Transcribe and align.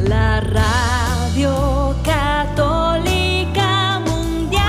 la 0.00 0.40
radio 0.40 1.94
católica 2.04 4.00
mundial. 4.00 4.64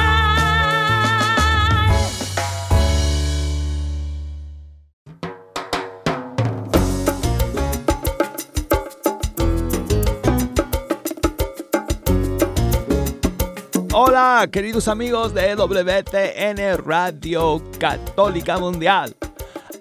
Hola, 13.92 14.48
queridos 14.52 14.88
amigos 14.88 15.34
de 15.34 15.56
WTN 15.56 16.78
Radio 16.86 17.64
Católica 17.80 18.60
Mundial. 18.60 19.16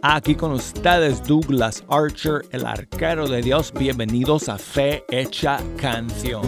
Aquí 0.08 0.36
con 0.36 0.52
ustedes 0.52 1.20
Douglas 1.26 1.82
Archer, 1.88 2.42
el 2.52 2.64
arquero 2.64 3.26
de 3.26 3.42
Dios. 3.42 3.72
Bienvenidos 3.76 4.48
a 4.48 4.56
Fe 4.56 5.04
Hecha 5.10 5.58
Canción. 5.76 6.44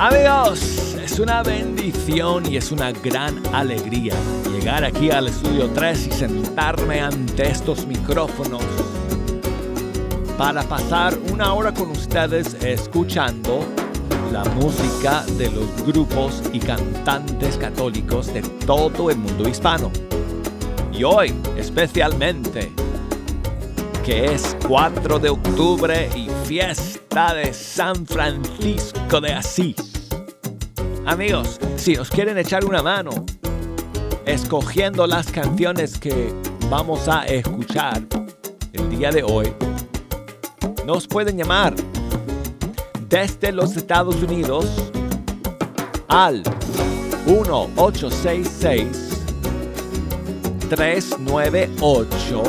Amigos, 0.00 0.96
es 1.00 1.20
una 1.20 1.44
bendición 1.44 2.50
y 2.50 2.56
es 2.56 2.72
una 2.72 2.90
gran 2.90 3.40
alegría 3.54 4.14
llegar 4.68 4.84
aquí 4.84 5.10
al 5.10 5.28
estudio 5.28 5.70
3 5.70 6.08
y 6.08 6.12
sentarme 6.12 7.00
ante 7.00 7.48
estos 7.48 7.86
micrófonos 7.86 8.62
para 10.36 10.62
pasar 10.62 11.16
una 11.32 11.54
hora 11.54 11.72
con 11.72 11.90
ustedes 11.90 12.52
escuchando 12.62 13.64
la 14.30 14.44
música 14.44 15.24
de 15.38 15.50
los 15.50 15.82
grupos 15.86 16.42
y 16.52 16.58
cantantes 16.58 17.56
católicos 17.56 18.26
de 18.34 18.42
todo 18.66 19.08
el 19.08 19.16
mundo 19.16 19.48
hispano. 19.48 19.90
Y 20.92 21.02
hoy 21.02 21.34
especialmente, 21.56 22.70
que 24.04 24.34
es 24.34 24.54
4 24.66 25.18
de 25.18 25.30
octubre 25.30 26.10
y 26.14 26.28
fiesta 26.46 27.32
de 27.32 27.54
San 27.54 28.04
Francisco 28.04 29.18
de 29.18 29.32
Asís. 29.32 30.10
Amigos, 31.06 31.58
si 31.76 31.96
os 31.96 32.10
quieren 32.10 32.36
echar 32.36 32.66
una 32.66 32.82
mano 32.82 33.24
escogiendo 34.28 35.06
las 35.06 35.32
canciones 35.32 35.98
que 35.98 36.30
vamos 36.68 37.08
a 37.08 37.24
escuchar 37.24 38.02
el 38.74 38.90
día 38.90 39.10
de 39.10 39.22
hoy, 39.22 39.54
nos 40.84 41.08
pueden 41.08 41.38
llamar 41.38 41.74
desde 43.08 43.52
los 43.52 43.74
Estados 43.74 44.16
Unidos 44.16 44.66
al 46.08 46.42
1866 47.26 48.86
398 50.68 52.42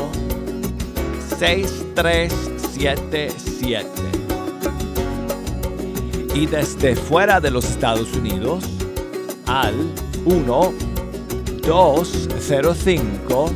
6377 1.38 3.88
y 6.34 6.44
desde 6.44 6.94
fuera 6.94 7.40
de 7.40 7.50
los 7.50 7.64
Estados 7.64 8.12
Unidos 8.12 8.64
al 9.46 9.74
1 10.26 10.89
205 11.70 13.50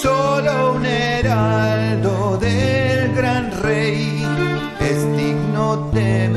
solo 0.00 0.72
un 0.76 0.86
heraldo 0.86 2.38
del 2.38 3.14
gran 3.14 3.50
rey. 3.62 4.24
Es 4.80 5.16
digno 5.16 5.90
de 5.92 6.28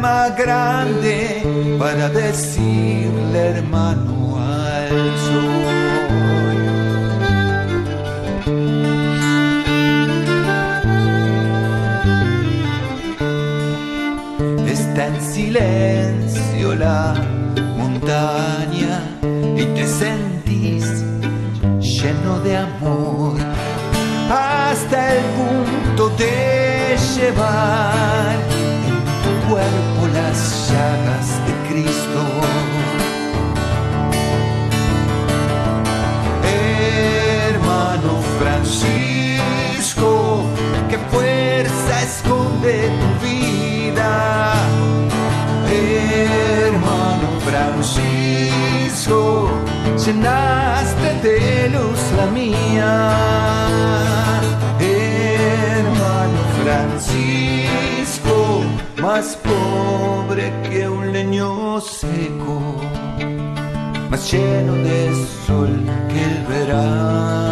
alma 0.00 0.30
grande 0.30 1.42
para 1.78 2.08
decirle 2.08 3.38
hermano 3.38 4.38
al 4.38 5.18
sol. 5.26 5.60
Está 14.66 15.06
en 15.06 15.20
silencio 15.20 16.74
la 16.74 17.14
montaña 17.76 19.02
y 19.56 19.64
te 19.74 19.86
sentís 19.86 20.86
lleno 21.78 22.40
de 22.40 22.56
amor 22.56 23.36
hasta 24.30 25.14
el 25.16 25.22
punto 25.36 26.08
de 26.16 26.96
llevar 27.16 28.69
cuerpo 29.50 30.06
las 30.14 30.70
llagas 30.70 31.28
de 31.46 31.52
Cristo. 31.68 32.20
Hermano 37.48 38.12
Francisco, 38.38 40.08
qué 40.88 40.98
fuerza 41.10 41.94
esconde 42.02 42.74
tu 43.00 43.08
vida. 43.26 44.12
Hermano 45.68 47.28
Francisco, 47.48 49.18
llenaste 50.04 51.08
de 51.26 51.38
luz 51.70 52.00
la 52.16 52.26
mía. 52.26 52.92
Hermano 54.78 56.40
Francisco, 56.62 57.19
más 59.12 59.36
pobre 59.38 60.52
que 60.62 60.88
un 60.88 61.12
leño 61.12 61.80
seco, 61.80 62.76
más 64.08 64.30
lleno 64.30 64.74
de 64.74 65.26
sol 65.46 65.74
que 66.08 66.22
el 66.30 66.46
verano. 66.46 67.49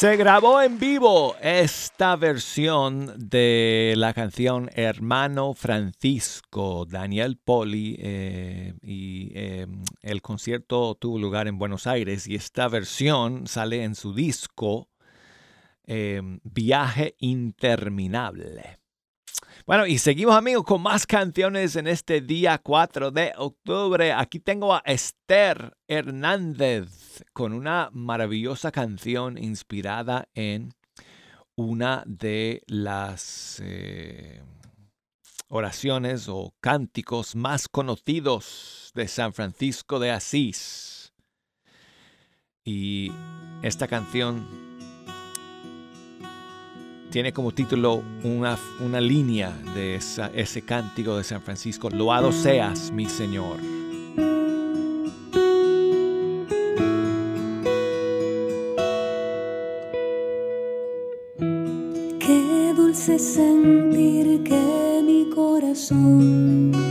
Se 0.00 0.16
grabó 0.16 0.62
en 0.62 0.78
vivo 0.78 1.36
esta 1.42 2.16
versión 2.16 3.12
de 3.18 3.92
la 3.98 4.14
canción 4.14 4.70
Hermano 4.74 5.52
Francisco, 5.52 6.86
Daniel 6.86 7.36
Poli, 7.36 7.98
eh, 8.00 8.72
y 8.80 9.30
eh, 9.34 9.66
el 10.00 10.22
concierto 10.22 10.94
tuvo 10.94 11.18
lugar 11.18 11.48
en 11.48 11.58
Buenos 11.58 11.86
Aires 11.86 12.26
y 12.26 12.34
esta 12.34 12.66
versión 12.68 13.46
sale 13.46 13.84
en 13.84 13.94
su 13.94 14.14
disco 14.14 14.88
eh, 15.84 16.22
Viaje 16.44 17.16
Interminable. 17.18 18.79
Bueno, 19.66 19.86
y 19.86 19.98
seguimos 19.98 20.34
amigos 20.34 20.64
con 20.64 20.82
más 20.82 21.06
canciones 21.06 21.76
en 21.76 21.86
este 21.86 22.22
día 22.22 22.58
4 22.58 23.10
de 23.10 23.32
octubre. 23.36 24.12
Aquí 24.12 24.40
tengo 24.40 24.74
a 24.74 24.82
Esther 24.86 25.76
Hernández 25.86 27.24
con 27.32 27.52
una 27.52 27.90
maravillosa 27.92 28.72
canción 28.72 29.36
inspirada 29.36 30.28
en 30.34 30.72
una 31.56 32.02
de 32.06 32.62
las 32.68 33.60
eh, 33.62 34.42
oraciones 35.48 36.26
o 36.28 36.54
cánticos 36.60 37.36
más 37.36 37.68
conocidos 37.68 38.92
de 38.94 39.08
San 39.08 39.34
Francisco 39.34 39.98
de 39.98 40.10
Asís. 40.10 41.12
Y 42.64 43.12
esta 43.62 43.86
canción 43.88 44.69
tiene 47.10 47.32
como 47.32 47.52
título 47.52 48.02
una, 48.22 48.56
una 48.80 49.00
línea 49.00 49.50
de 49.74 49.96
ese 49.96 50.62
cántico 50.62 51.16
de 51.16 51.24
San 51.24 51.42
Francisco, 51.42 51.90
Loado 51.90 52.32
seas 52.32 52.92
mi 52.92 53.06
Señor. 53.06 53.58
Qué 62.18 62.74
dulce 62.76 63.18
sentir 63.18 64.44
que 64.44 65.02
mi 65.04 65.28
corazón 65.34 66.89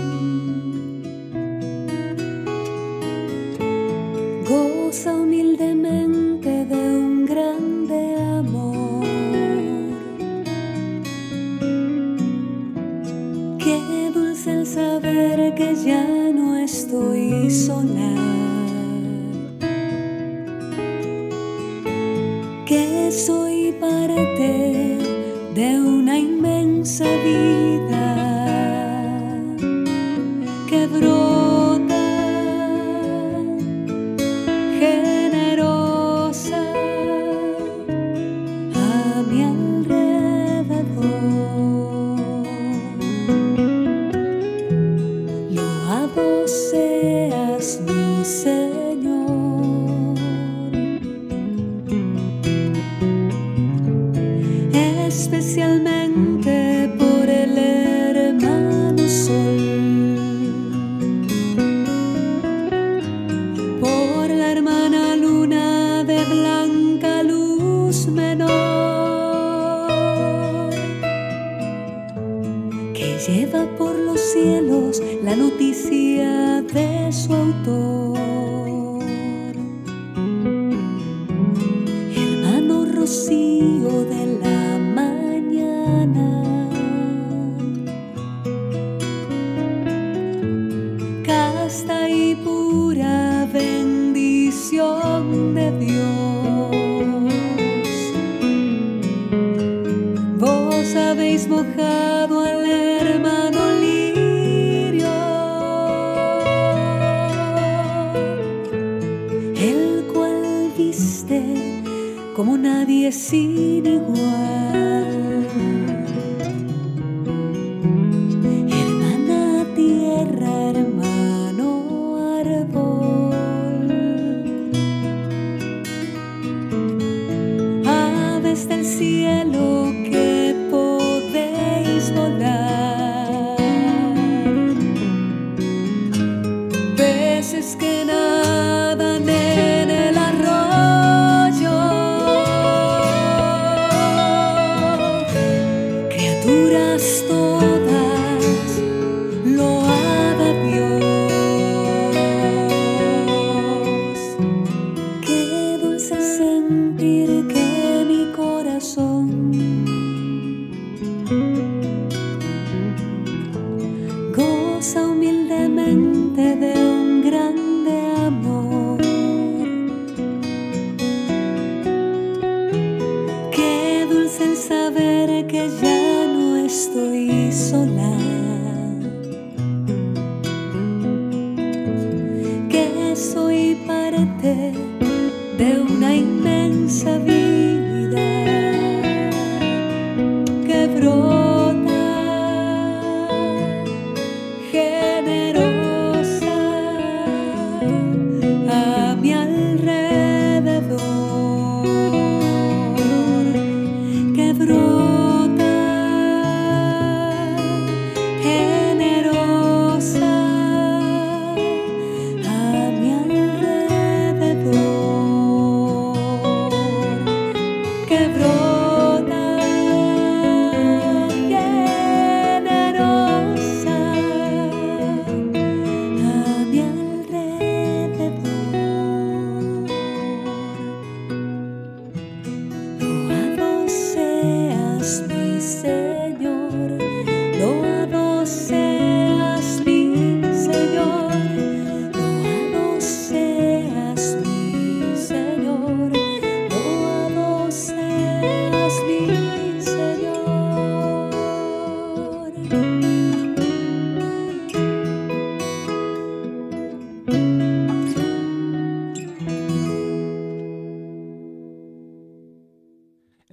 so 26.90 27.19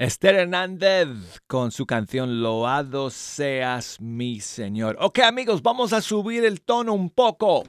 Esther 0.07 0.37
Hernández 0.37 1.09
con 1.49 1.73
su 1.73 1.85
canción 1.85 2.41
Loado 2.41 3.11
seas 3.11 4.01
mi 4.01 4.39
Señor. 4.39 4.97
Ok 5.01 5.19
amigos, 5.19 5.63
vamos 5.63 5.93
a 5.93 6.01
subir 6.01 6.45
el 6.45 6.61
tono 6.61 6.93
un 6.93 7.11
poco. 7.11 7.65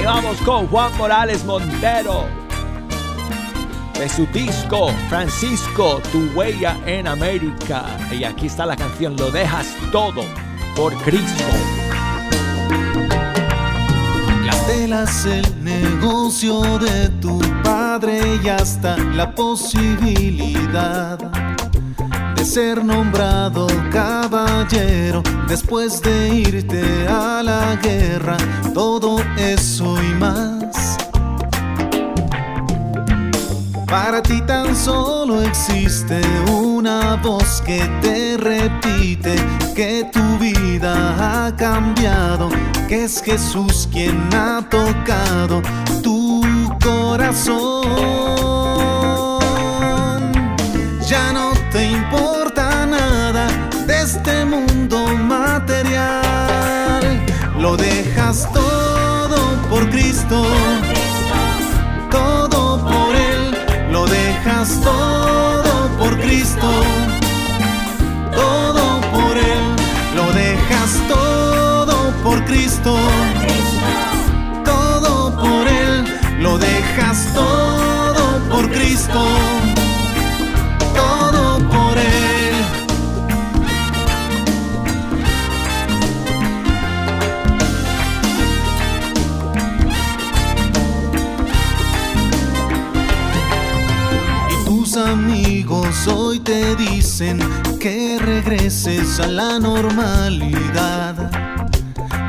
Y 0.00 0.04
vamos 0.04 0.40
con 0.42 0.68
Juan 0.68 0.96
Morales 0.96 1.44
Montero. 1.44 2.26
De 3.98 4.08
su 4.08 4.24
disco 4.26 4.90
Francisco, 5.08 6.00
tu 6.12 6.30
huella 6.38 6.76
en 6.86 7.08
América. 7.08 7.84
Y 8.12 8.22
aquí 8.22 8.46
está 8.46 8.66
la 8.66 8.76
canción 8.76 9.16
Lo 9.16 9.32
dejas 9.32 9.76
todo 9.90 10.22
por 10.76 10.94
Cristo. 11.02 11.77
El 14.90 15.64
negocio 15.64 16.62
de 16.78 17.10
tu 17.20 17.38
padre 17.62 18.40
y 18.42 18.48
hasta 18.48 18.96
la 18.96 19.34
posibilidad 19.34 21.18
de 22.34 22.42
ser 22.42 22.82
nombrado 22.82 23.66
caballero 23.92 25.22
después 25.46 26.00
de 26.00 26.28
irte 26.34 27.06
a 27.06 27.42
la 27.42 27.76
guerra, 27.76 28.38
todo 28.72 29.18
eso 29.36 29.94
y 30.02 30.14
más. 30.14 30.97
Para 33.88 34.22
ti 34.22 34.42
tan 34.42 34.76
solo 34.76 35.40
existe 35.40 36.20
una 36.52 37.16
voz 37.16 37.62
que 37.64 37.80
te 38.02 38.36
repite 38.36 39.34
que 39.74 40.06
tu 40.12 40.38
vida 40.38 41.46
ha 41.46 41.56
cambiado, 41.56 42.50
que 42.86 43.04
es 43.04 43.22
Jesús 43.22 43.88
quien 43.90 44.28
ha 44.34 44.60
tocado 44.68 45.62
tu 46.02 46.42
corazón. 46.84 47.88
Ya 51.06 51.32
no 51.32 51.52
te 51.72 51.90
importa 51.90 52.84
nada 52.84 53.48
de 53.86 54.02
este 54.02 54.44
mundo 54.44 55.06
material, 55.16 56.04
lo 57.58 57.74
dejas 57.78 58.46
todo 58.52 59.38
por 59.70 59.88
Cristo 59.88 60.44
todo 64.82 65.88
por 65.98 66.18
Cristo, 66.20 66.70
todo 68.34 69.00
por 69.12 69.36
Él, 69.36 69.64
lo 70.14 70.32
dejas 70.32 71.00
todo 71.08 72.12
por 72.22 72.44
Cristo, 72.44 72.96
todo 74.64 75.34
por 75.36 75.68
Él, 75.68 76.04
lo 76.40 76.58
dejas 76.58 77.28
todo 77.34 78.38
por 78.50 78.70
Cristo, 78.70 79.24
hoy 96.06 96.38
te 96.38 96.76
dicen 96.76 97.38
que 97.80 98.18
regreses 98.20 99.18
a 99.20 99.26
la 99.26 99.58
normalidad. 99.58 101.30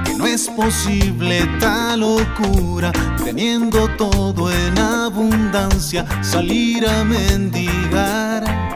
Que 0.03 0.13
no 0.15 0.25
es 0.25 0.49
posible 0.49 1.47
tal 1.59 1.99
locura, 1.99 2.91
teniendo 3.23 3.87
todo 3.97 4.51
en 4.51 4.77
abundancia, 4.77 6.05
salir 6.21 6.87
a 6.87 7.03
mendigar. 7.03 8.68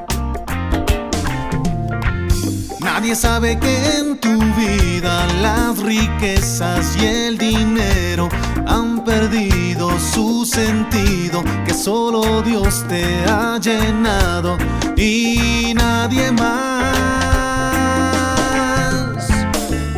Nadie 2.84 3.16
sabe 3.16 3.58
que 3.58 3.98
en 3.98 4.18
tu 4.20 4.38
vida 4.56 5.26
las 5.42 5.80
riquezas 5.80 6.98
y 6.98 7.06
el 7.06 7.38
dinero 7.38 8.28
han 8.68 9.04
perdido 9.06 9.90
su 10.00 10.46
sentido, 10.46 11.44
que 11.66 11.74
solo 11.74 12.42
Dios 12.42 12.84
te 12.90 13.06
ha 13.26 13.58
llenado 13.58 14.58
y 14.98 15.74
nadie 15.76 16.32
más. 16.34 16.94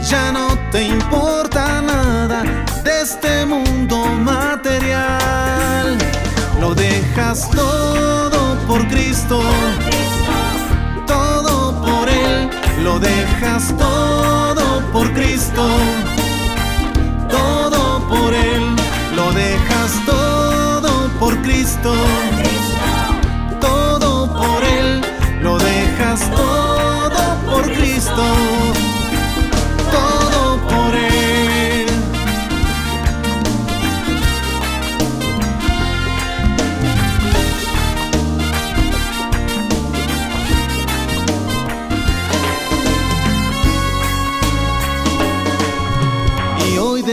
Ya 0.07 0.31
no 0.31 0.47
te 0.71 0.83
importa 0.83 1.81
nada 1.81 2.43
de 2.83 3.01
este 3.01 3.45
mundo 3.47 4.05
material, 4.23 5.97
lo 6.61 6.75
dejas 6.75 7.49
todo 7.49 8.55
por 8.67 8.87
Cristo 8.87 9.41
lo 12.85 12.99
dejas 12.99 13.73
todo 13.79 14.65
por 14.93 15.11
Cristo, 15.13 15.67
todo 17.27 18.07
por 18.07 18.31
Él, 18.31 18.63
lo 19.15 19.31
dejas 19.31 19.91
todo 20.05 21.09
por 21.19 21.35
Cristo, 21.41 21.95
todo 23.59 24.31
por 24.31 24.63
Él, 24.63 25.01
lo 25.41 25.57
dejas 25.57 26.29
todo 26.29 27.21
por 27.51 27.63
Cristo, 27.73 28.23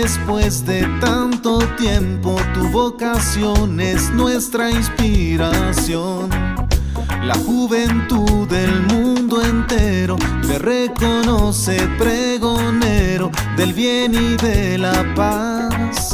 después 0.02 0.66
de 0.66 0.82
tanto 1.00 1.61
tiempo 1.76 2.35
tu 2.54 2.68
vocación 2.71 3.80
es 3.80 4.11
nuestra 4.11 4.68
inspiración. 4.68 6.28
La 7.23 7.35
juventud 7.35 8.49
del 8.49 8.82
mundo 8.82 9.40
entero 9.40 10.16
te 10.44 10.59
reconoce 10.59 11.87
pregonero 11.99 13.30
del 13.56 13.73
bien 13.75 14.14
y 14.14 14.37
de 14.37 14.76
la 14.78 15.14
paz. 15.14 16.12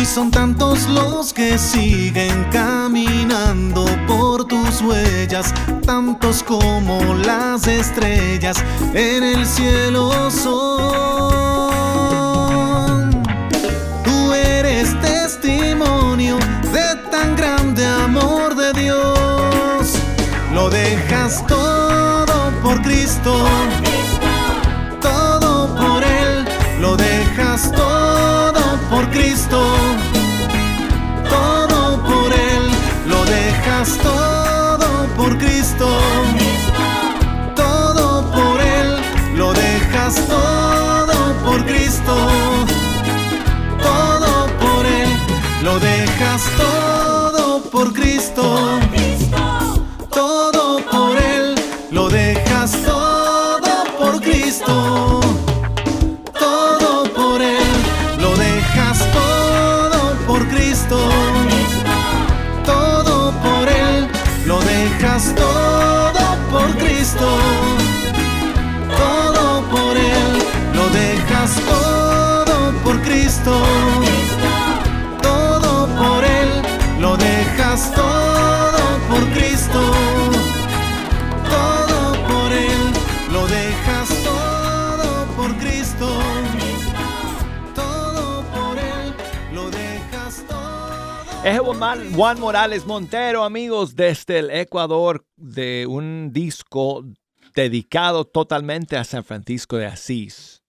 Y 0.00 0.06
son 0.06 0.30
tantos 0.30 0.88
los 0.88 1.34
que 1.34 1.58
siguen 1.58 2.46
caminando 2.50 3.84
por 4.06 4.46
bellas, 4.88 5.52
tantos 5.84 6.42
como 6.42 7.02
las 7.16 7.66
estrellas 7.66 8.56
en 8.94 9.22
el 9.22 9.44
cielo 9.44 10.30
son. 10.30 10.70
Tú 14.02 14.32
eres 14.32 14.98
testimonio 15.02 16.38
de 16.72 16.96
tan 17.10 17.36
grande 17.36 17.84
amor 17.84 18.54
de 18.54 18.72
Dios. 18.72 19.98
Lo 20.54 20.70
dejas 20.70 21.46
todo 21.46 22.50
por 22.62 22.80
Cristo. 22.80 23.44
Todo 25.02 25.76
por 25.76 26.02
Él. 26.02 26.46
Lo 26.80 26.96
dejas 26.96 27.70
todo 27.72 28.09
por 28.90 29.08
Cristo. 29.10 29.62
Todo 31.28 32.02
por 32.02 32.32
Él. 32.32 32.64
Lo 33.06 33.24
dejas 33.24 33.96
todo 33.98 35.06
por 35.16 35.38
Cristo. 35.38 35.88
Todo 37.54 38.30
por 38.32 38.60
Él. 38.60 38.96
Lo 39.36 39.52
dejas 39.52 40.14
todo 40.26 41.16
por 41.44 41.64
Cristo. 41.64 42.16
Todo 43.80 44.46
por 44.58 44.86
Él. 44.86 45.08
Lo 45.62 45.78
dejas 45.78 46.42
todo 46.58 47.62
por 47.70 47.92
Cristo. 47.92 48.80
Cristo. 73.40 73.62
Todo 75.22 75.86
por 75.96 76.24
Él. 76.24 76.48
Lo 77.00 77.16
dejas 77.16 77.92
todo 77.94 78.98
por 79.08 79.32
Cristo. 79.32 79.80
Todo 81.48 82.12
por 82.28 82.52
Él. 82.52 83.32
Lo 83.32 83.46
dejas 83.46 84.08
todo 84.22 85.26
por 85.36 85.56
Cristo. 85.56 86.20
Todo 87.74 88.42
por 88.52 88.78
Él. 88.78 89.14
Lo 89.54 89.70
dejas 89.70 90.44
todo. 90.46 91.44
Es 91.44 91.58
Juan 91.60 92.12
Juan 92.12 92.40
Morales 92.40 92.84
Montero, 92.86 93.44
amigos, 93.44 93.96
desde 93.96 94.40
el 94.40 94.50
Ecuador, 94.50 95.24
de 95.36 95.86
un 95.88 96.30
disco 96.32 97.04
dedicado 97.54 98.26
totalmente 98.26 98.96
a 98.96 99.04
San 99.04 99.24
Francisco 99.24 99.76
de 99.76 99.86
Asís. 99.86 100.59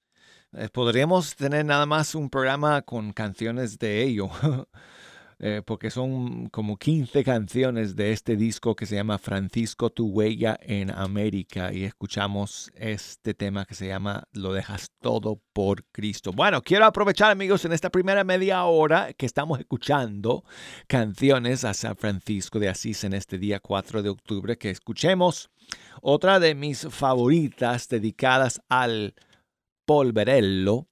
Eh, 0.54 0.68
Podríamos 0.68 1.34
tener 1.38 1.64
nada 1.64 1.86
más 1.86 2.14
un 2.14 2.30
programa 2.30 2.82
con 2.82 3.14
canciones 3.14 3.80
de 3.80 4.04
ello, 4.04 4.30
eh, 5.40 5.62
porque 5.66 5.90
son 5.90 6.50
como 6.50 6.76
15 6.76 7.24
canciones 7.24 7.96
de 7.96 8.12
este 8.12 8.36
disco 8.36 8.76
que 8.76 8.86
se 8.86 8.96
llama 8.96 9.18
Francisco 9.18 9.92
Tu 9.92 10.06
Huella 10.08 10.60
en 10.62 10.92
América 10.92 11.72
y 11.72 11.86
escuchamos 11.86 12.70
este 12.76 13.34
tema 13.34 13.64
que 13.64 13.76
se 13.76 13.88
llama 13.88 14.26
Lo 14.34 14.52
dejas 14.52 14.92
todo 15.00 15.40
por 15.54 15.86
Cristo. 15.86 16.34
Bueno, 16.34 16.62
quiero 16.62 16.86
aprovechar 16.86 17.32
amigos 17.32 17.64
en 17.64 17.72
esta 17.72 17.90
primera 17.90 18.26
media 18.26 18.66
hora 18.66 19.14
que 19.14 19.26
estamos 19.26 19.58
escuchando 19.58 20.44
canciones 20.88 21.64
a 21.64 21.74
San 21.74 21.96
Francisco 21.96 22.60
de 22.60 22.68
Asís 22.68 23.06
en 23.06 23.14
este 23.14 23.38
día 23.38 23.62
4 23.62 24.04
de 24.04 24.10
octubre 24.10 24.58
que 24.58 24.70
escuchemos 24.70 25.50
otra 26.02 26.42
de 26.42 26.56
mis 26.56 26.90
favoritas 26.90 27.88
dedicadas 27.88 28.62
al 28.68 29.16
polverello. 29.92 30.88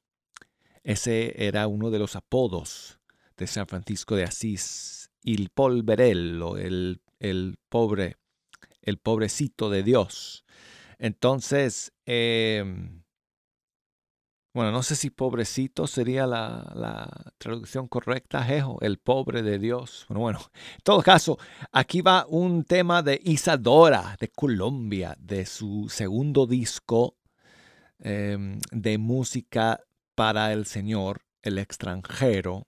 Ese 0.84 1.34
era 1.48 1.68
uno 1.68 1.90
de 1.90 2.00
los 2.00 2.18
apodos 2.18 3.00
de 3.38 3.48
San 3.48 3.66
Francisco 3.66 4.18
de 4.18 4.26
Asís. 4.26 5.10
Il 5.24 5.52
polverello, 5.52 6.58
el, 6.58 7.02
el 7.20 7.58
pobre, 7.70 8.18
el 8.82 8.98
pobrecito 8.98 9.70
de 9.70 9.84
Dios. 9.84 10.44
Entonces, 10.98 11.94
em, 12.06 13.04
bueno, 14.54 14.74
no 14.74 14.84
sé 14.84 14.98
si 14.98 15.10
pobrecito 15.12 15.88
sería 15.88 16.28
la, 16.28 17.34
traducción 17.38 17.88
correcta, 17.88 18.44
Jejo, 18.44 18.80
el 18.82 18.98
pobre 18.98 19.44
de 19.44 19.60
Dios. 19.60 20.08
Bueno, 20.10 20.20
bueno, 20.20 20.40
en 20.74 20.82
todo 20.84 21.02
caso, 21.02 21.38
aquí 21.72 22.02
va 22.02 22.26
un 22.28 22.66
tema 22.66 23.02
de 23.02 23.22
Isadora 23.24 24.18
de 24.20 24.28
Colombia, 24.28 25.16
de 25.18 25.46
su 25.46 25.88
segundo 25.88 26.46
disco 26.48 27.19
em, 28.00 28.60
de 28.72 28.98
música 28.98 29.80
para 30.16 30.52
el 30.54 30.66
Señor, 30.66 31.22
el 31.42 31.58
extranjero. 31.58 32.68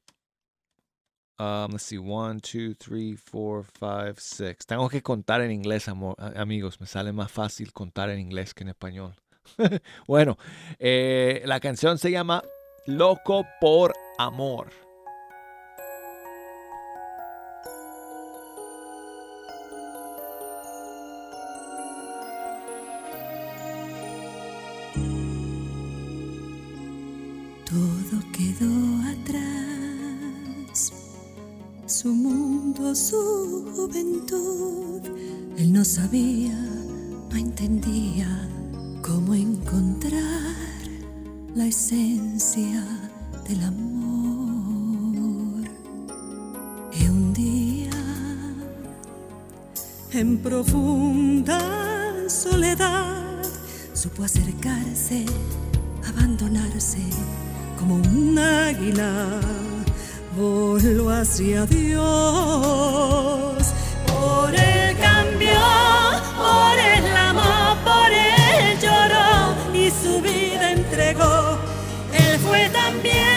Um, 1.40 1.72
let's 1.72 1.84
see, 1.84 1.98
one, 1.98 2.40
two, 2.40 2.76
three, 2.76 3.16
four, 3.16 3.64
five, 3.64 4.20
six. 4.20 4.66
Tengo 4.66 4.88
que 4.90 5.02
contar 5.02 5.42
en 5.42 5.52
inglés, 5.52 5.88
amigos. 5.88 6.80
Me 6.80 6.86
sale 6.86 7.12
más 7.14 7.32
fácil 7.32 7.74
contar 7.74 8.10
en 8.12 8.20
inglés 8.20 8.54
que 8.54 8.64
en 8.64 8.70
español. 8.70 9.16
bueno, 10.08 10.38
eh, 10.78 11.42
la 11.46 11.60
canción 11.60 11.98
se 11.98 12.12
llama 12.12 12.44
Loco 12.86 13.46
por 13.60 13.94
Amor. 14.20 14.91
Su 32.94 33.72
juventud. 33.76 35.02
Él 35.58 35.72
no 35.72 35.86
sabía, 35.86 36.58
no 37.30 37.38
entendía 37.38 38.50
cómo 39.02 39.34
encontrar 39.34 40.20
la 41.56 41.68
esencia 41.68 42.84
del 43.48 43.64
amor. 43.64 45.64
Y 47.00 47.08
un 47.08 47.34
día, 47.34 47.92
en 50.12 50.38
profunda 50.40 51.60
soledad, 52.28 53.42
supo 53.94 54.24
acercarse, 54.24 55.26
abandonarse 56.08 57.00
como 57.80 57.96
un 57.96 58.38
águila, 58.38 59.40
voló 60.36 61.10
hacia 61.10 61.66
Dios. 61.66 62.04
Por 64.08 64.56
él 64.56 64.98
cambió, 64.98 65.62
por 66.38 66.80
él 66.80 67.18
amó, 67.18 67.76
por 67.84 68.12
él 68.12 68.78
lloró 68.82 69.56
y 69.74 69.90
su 69.90 70.22
vida 70.22 70.72
entregó. 70.72 71.58
Él 72.14 72.40
fue 72.40 72.70
también 72.70 73.31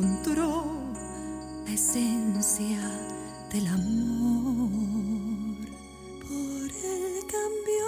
encontró 0.00 0.64
la 1.66 1.72
esencia 1.74 2.80
del 3.52 3.66
amor. 3.66 4.70
Por 6.26 6.70
él 6.72 7.20
cambió, 7.28 7.86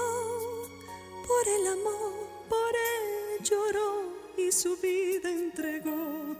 por 1.26 1.48
el 1.48 1.66
amor, 1.68 2.12
por 2.50 2.72
él 2.90 3.42
lloró 3.42 4.12
y 4.36 4.52
su 4.52 4.76
vida 4.76 5.30
entregó. 5.30 6.36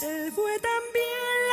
Él 0.00 0.30
fue 0.32 0.52
también 0.60 1.45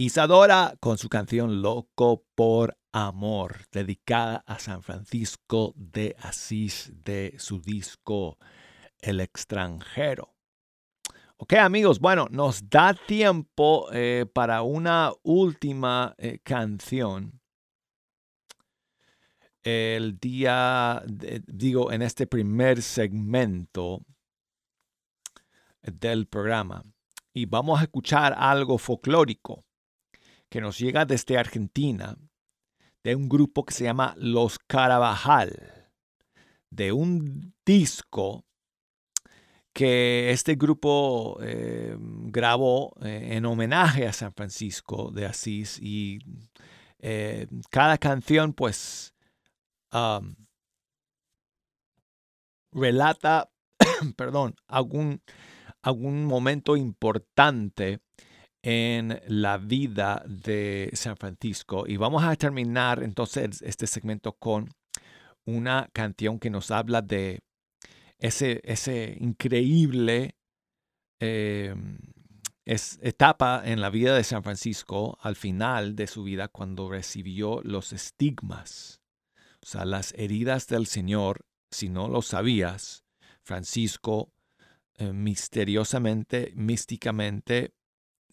Isadora 0.00 0.76
con 0.78 0.96
su 0.96 1.08
canción 1.08 1.60
Loco 1.60 2.24
por 2.36 2.78
Amor, 2.92 3.66
dedicada 3.72 4.44
a 4.46 4.60
San 4.60 4.80
Francisco 4.84 5.74
de 5.74 6.14
Asís 6.20 6.92
de 7.02 7.34
su 7.38 7.60
disco 7.60 8.38
El 9.00 9.18
extranjero. 9.18 10.36
Ok 11.36 11.54
amigos, 11.54 11.98
bueno, 11.98 12.28
nos 12.30 12.70
da 12.70 12.94
tiempo 12.94 13.88
eh, 13.92 14.24
para 14.32 14.62
una 14.62 15.10
última 15.24 16.14
eh, 16.16 16.38
canción. 16.44 17.40
El 19.64 20.20
día, 20.20 21.02
digo, 21.48 21.90
en 21.90 22.02
este 22.02 22.28
primer 22.28 22.82
segmento 22.82 24.04
del 25.82 26.28
programa. 26.28 26.84
Y 27.34 27.46
vamos 27.46 27.80
a 27.80 27.82
escuchar 27.82 28.32
algo 28.38 28.78
folclórico 28.78 29.64
que 30.48 30.60
nos 30.60 30.78
llega 30.78 31.04
desde 31.04 31.38
Argentina, 31.38 32.16
de 33.04 33.14
un 33.14 33.28
grupo 33.28 33.64
que 33.64 33.74
se 33.74 33.84
llama 33.84 34.14
Los 34.18 34.58
Carabajal, 34.58 35.90
de 36.70 36.92
un 36.92 37.54
disco 37.64 38.44
que 39.72 40.30
este 40.32 40.56
grupo 40.56 41.38
eh, 41.40 41.96
grabó 41.98 42.94
eh, 43.00 43.28
en 43.32 43.46
homenaje 43.46 44.06
a 44.06 44.12
San 44.12 44.32
Francisco 44.32 45.10
de 45.12 45.26
Asís 45.26 45.78
y 45.80 46.18
eh, 46.98 47.46
cada 47.70 47.96
canción 47.96 48.52
pues 48.52 49.14
relata, 52.72 53.50
perdón, 54.16 54.56
algún, 54.66 55.22
algún 55.82 56.24
momento 56.24 56.76
importante 56.76 58.00
en 58.70 59.18
la 59.28 59.56
vida 59.56 60.22
de 60.26 60.90
San 60.92 61.16
Francisco. 61.16 61.86
Y 61.86 61.96
vamos 61.96 62.22
a 62.22 62.36
terminar 62.36 63.02
entonces 63.02 63.62
este 63.62 63.86
segmento 63.86 64.34
con 64.34 64.68
una 65.46 65.88
canción 65.94 66.38
que 66.38 66.50
nos 66.50 66.70
habla 66.70 67.00
de 67.00 67.40
ese, 68.18 68.60
ese 68.64 69.16
increíble 69.20 70.36
em, 71.18 71.96
etapa 72.66 73.62
en 73.64 73.80
la 73.80 73.88
vida 73.88 74.14
de 74.14 74.22
San 74.22 74.42
Francisco 74.42 75.16
al 75.22 75.36
final 75.36 75.96
de 75.96 76.06
su 76.06 76.24
vida 76.24 76.48
cuando 76.48 76.90
recibió 76.90 77.62
los 77.62 77.94
estigmas, 77.94 79.00
o 79.62 79.66
sea, 79.66 79.86
las 79.86 80.12
heridas 80.12 80.66
del 80.66 80.86
Señor, 80.86 81.46
si 81.70 81.88
no 81.88 82.06
lo 82.08 82.20
sabías, 82.20 83.02
Francisco 83.42 84.34
eh, 84.98 85.14
misteriosamente, 85.14 86.52
místicamente 86.54 87.77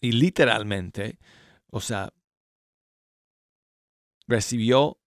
y 0.06 0.12
literalmente, 0.12 1.18
o 1.66 1.80
sea, 1.80 2.12
recibió 4.28 5.00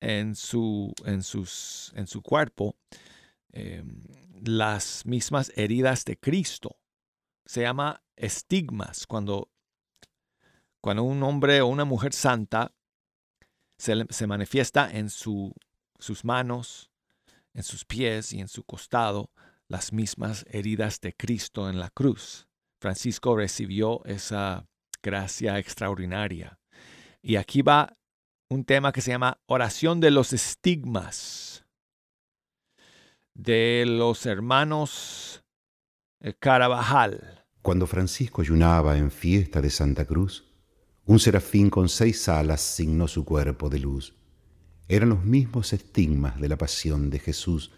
en 0.00 0.34
su, 0.34 0.94
en 1.04 1.22
sus, 1.22 1.92
en 1.94 2.06
su 2.06 2.22
cuerpo 2.22 2.74
em, 3.52 4.00
las 4.42 5.04
mismas 5.04 5.52
heridas 5.56 6.06
de 6.06 6.18
Cristo. 6.18 6.78
Se 7.44 7.60
llama 7.60 8.02
estigmas 8.16 9.06
cuando, 9.06 9.50
cuando 10.80 11.02
un 11.02 11.22
hombre 11.22 11.60
o 11.60 11.66
una 11.66 11.84
mujer 11.84 12.14
santa 12.14 12.74
se, 13.76 14.06
se 14.08 14.26
manifiesta 14.26 14.90
en 14.90 15.10
su, 15.10 15.54
sus 15.98 16.24
manos, 16.24 16.90
en 17.52 17.62
sus 17.62 17.84
pies 17.84 18.32
y 18.32 18.40
en 18.40 18.48
su 18.48 18.64
costado 18.64 19.30
las 19.68 19.92
mismas 19.92 20.46
heridas 20.48 21.02
de 21.02 21.14
Cristo 21.14 21.68
en 21.68 21.78
la 21.78 21.90
cruz. 21.90 22.45
Francisco 22.80 23.36
recibió 23.36 24.04
esa 24.04 24.66
gracia 25.02 25.58
extraordinaria. 25.58 26.58
Y 27.22 27.36
aquí 27.36 27.62
va 27.62 27.96
un 28.48 28.64
tema 28.64 28.92
que 28.92 29.00
se 29.00 29.10
llama 29.10 29.38
oración 29.46 30.00
de 30.00 30.10
los 30.10 30.32
estigmas 30.32 31.64
de 33.34 33.84
los 33.86 34.24
hermanos 34.26 35.44
eh, 36.20 36.34
Carabajal. 36.38 37.44
Cuando 37.62 37.86
Francisco 37.86 38.42
ayunaba 38.42 38.96
en 38.96 39.10
fiesta 39.10 39.60
de 39.60 39.70
Santa 39.70 40.06
Cruz, 40.06 40.44
un 41.04 41.18
serafín 41.18 41.68
con 41.68 41.88
seis 41.88 42.28
alas 42.28 42.60
signó 42.60 43.08
su 43.08 43.24
cuerpo 43.24 43.68
de 43.68 43.80
luz. 43.80 44.14
Eran 44.88 45.10
los 45.10 45.24
mismos 45.24 45.72
estigmas 45.72 46.40
de 46.40 46.48
la 46.48 46.56
pasión 46.56 47.10
de 47.10 47.18
Jesús 47.18 47.72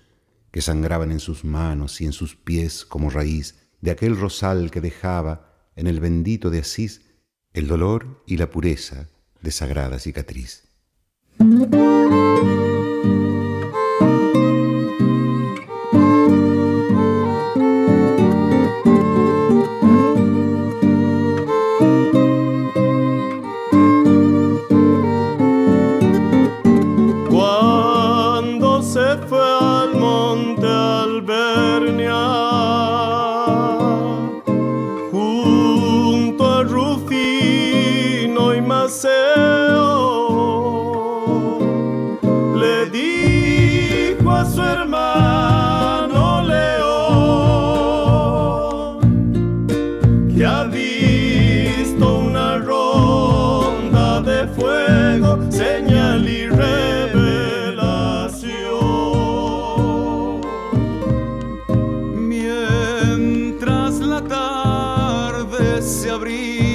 que 0.51 0.61
sangraban 0.61 1.11
en 1.11 1.21
sus 1.21 1.45
manos 1.45 2.01
y 2.01 2.07
en 2.07 2.13
sus 2.13 2.37
pies 2.37 2.85
como 2.85 3.11
raíz 3.11 3.68
de 3.81 3.91
aquel 3.91 4.19
rosal 4.19 4.71
que 4.71 4.81
dejaba 4.81 5.71
en 5.77 5.87
el 5.87 6.01
bendito 6.01 6.51
de 6.51 6.61
Asís 6.61 7.03
el 7.53 7.67
dolor 7.67 8.23
y 8.27 8.37
la 8.37 8.51
pureza 8.51 9.09
de 9.41 9.51
sagrada 9.51 9.99
cicatriz. 9.99 10.68
se 65.81 66.11
abrir. 66.11 66.68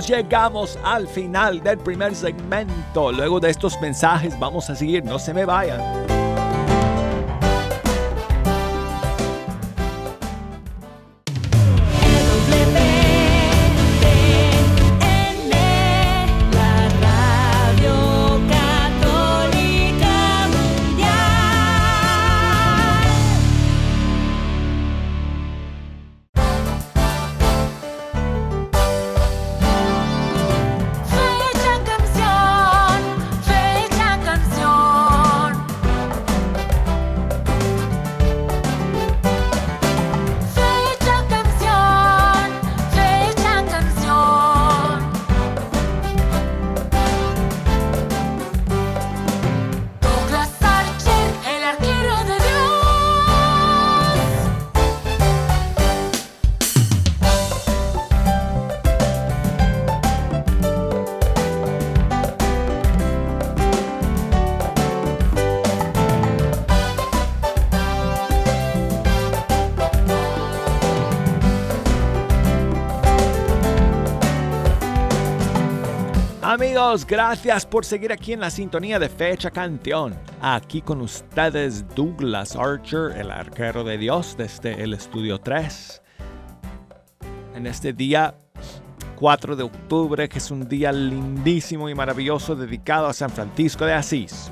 Llegamos 0.00 0.78
al 0.84 1.06
final 1.08 1.62
del 1.62 1.78
primer 1.78 2.14
segmento. 2.14 3.12
Luego 3.12 3.40
de 3.40 3.50
estos 3.50 3.80
mensajes 3.80 4.38
vamos 4.38 4.68
a 4.70 4.76
seguir, 4.76 5.04
no 5.04 5.18
se 5.18 5.32
me 5.32 5.44
vayan. 5.44 6.15
Gracias 77.04 77.66
por 77.66 77.84
seguir 77.84 78.12
aquí 78.12 78.32
en 78.32 78.40
la 78.40 78.48
sintonía 78.48 79.00
de 79.00 79.08
Fecha 79.08 79.50
Canción. 79.50 80.14
Aquí 80.40 80.80
con 80.80 81.00
ustedes 81.00 81.84
Douglas 81.96 82.54
Archer, 82.54 83.10
el 83.18 83.30
arquero 83.30 83.82
de 83.82 83.98
Dios 83.98 84.36
desde 84.38 84.80
el 84.80 84.94
estudio 84.94 85.38
3. 85.38 86.00
En 87.56 87.66
este 87.66 87.92
día 87.92 88.36
4 89.16 89.56
de 89.56 89.64
octubre, 89.64 90.28
que 90.28 90.38
es 90.38 90.50
un 90.52 90.68
día 90.68 90.92
lindísimo 90.92 91.88
y 91.88 91.94
maravilloso 91.94 92.54
dedicado 92.54 93.08
a 93.08 93.12
San 93.12 93.30
Francisco 93.30 93.84
de 93.84 93.94
Asís. 93.94 94.50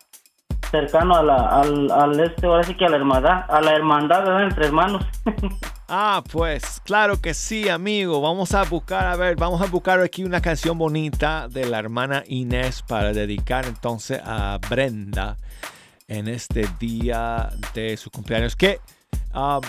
cercano 0.71 1.15
a 1.15 1.23
la, 1.23 1.61
al, 1.61 2.19
este, 2.19 2.47
ahora 2.47 2.63
sí 2.63 2.75
que 2.75 2.85
a 2.85 2.89
la 2.89 2.97
hermandad, 2.97 3.45
a 3.49 3.61
la 3.61 3.71
hermandad 3.73 4.43
entre 4.43 4.65
hermanos. 4.65 5.05
ah, 5.87 6.23
pues 6.31 6.81
claro 6.83 7.21
que 7.21 7.33
sí, 7.33 7.69
amigo. 7.69 8.21
Vamos 8.21 8.53
a 8.53 8.63
buscar, 8.63 9.07
a 9.07 9.15
ver, 9.15 9.35
vamos 9.35 9.61
a 9.61 9.65
buscar 9.65 9.99
aquí 10.01 10.23
una 10.23 10.41
canción 10.41 10.77
bonita 10.77 11.47
de 11.47 11.65
la 11.65 11.79
hermana 11.79 12.23
Inés 12.27 12.81
para 12.81 13.13
dedicar 13.13 13.65
entonces 13.65 14.19
a 14.23 14.59
Brenda 14.69 15.37
en 16.07 16.27
este 16.27 16.67
día 16.79 17.49
de 17.73 17.97
su 17.97 18.11
cumpleaños. 18.11 18.55
¿Qué, 18.55 18.79
um, 19.33 19.61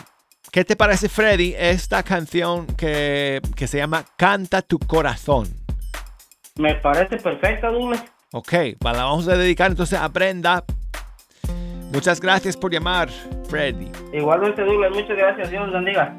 ¿qué 0.50 0.64
te 0.64 0.76
parece, 0.76 1.08
Freddy, 1.08 1.54
esta 1.56 2.02
canción 2.02 2.66
que, 2.66 3.40
que 3.54 3.66
se 3.66 3.78
llama 3.78 4.04
Canta 4.16 4.62
tu 4.62 4.78
corazón? 4.78 5.65
Me 6.58 6.74
parece 6.76 7.16
perfecta, 7.18 7.70
Douglas. 7.70 8.04
Ok, 8.32 8.52
la 8.82 9.04
vamos 9.04 9.28
a 9.28 9.36
dedicar 9.36 9.70
entonces 9.70 9.98
a 9.98 10.08
Brenda 10.08 10.64
Muchas 11.92 12.20
gracias 12.20 12.56
por 12.56 12.72
llamar, 12.72 13.08
Freddy. 13.48 13.90
Igualmente, 14.12 14.62
Douglas, 14.62 14.90
muchas 14.92 15.16
gracias. 15.16 15.50
Dios 15.50 15.72
bendiga. 15.72 16.14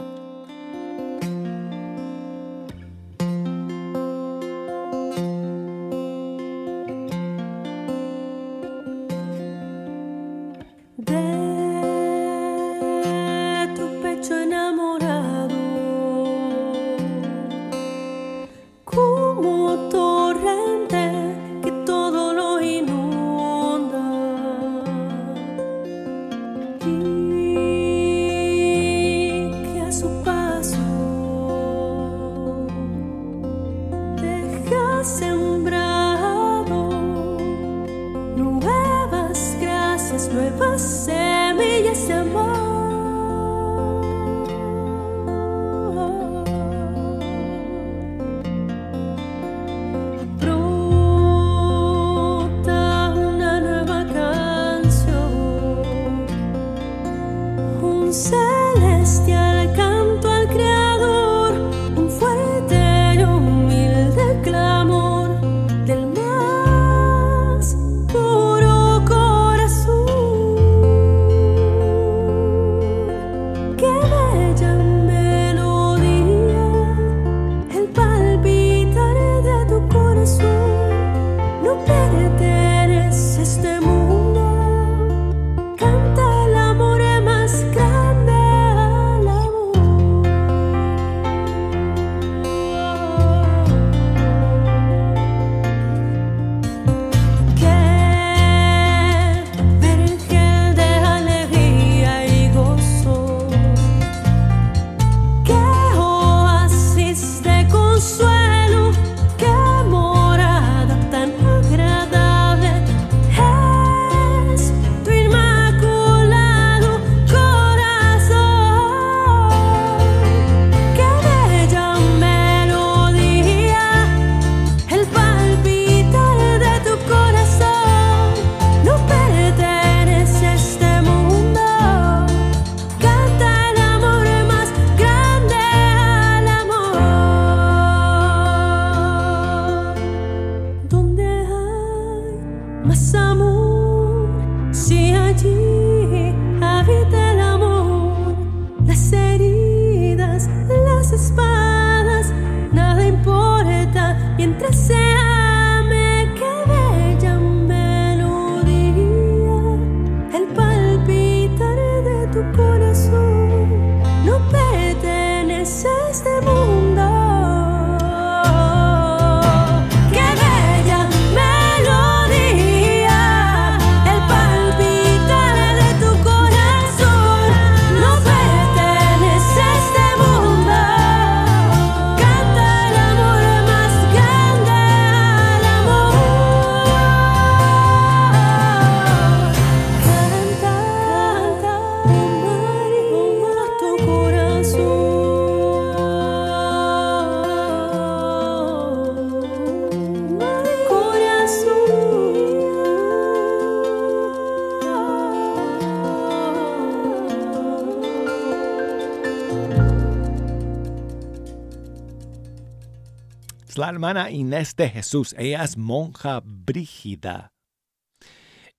Hermana 213.97 214.29
Inés 214.29 214.75
de 214.75 214.89
Jesús. 214.91 215.33
Ella 215.39 215.63
es 215.63 215.75
monja 215.75 216.39
brígida 216.45 217.51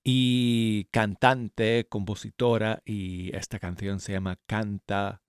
y 0.01 0.85
cantante, 0.93 1.87
compositora, 1.89 2.81
y 2.85 3.35
esta 3.35 3.59
canción 3.59 3.99
se 3.99 4.13
llama 4.13 4.37
Canta 4.47 5.21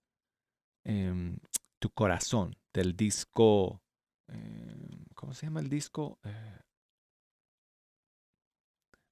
em, 0.84 1.38
tu 1.80 1.90
corazón, 1.90 2.54
del 2.72 2.96
disco, 2.96 3.82
em, 4.28 5.06
¿cómo 5.16 5.34
se 5.34 5.46
llama 5.46 5.58
el 5.58 5.68
disco? 5.68 6.20
Eh, 6.22 6.60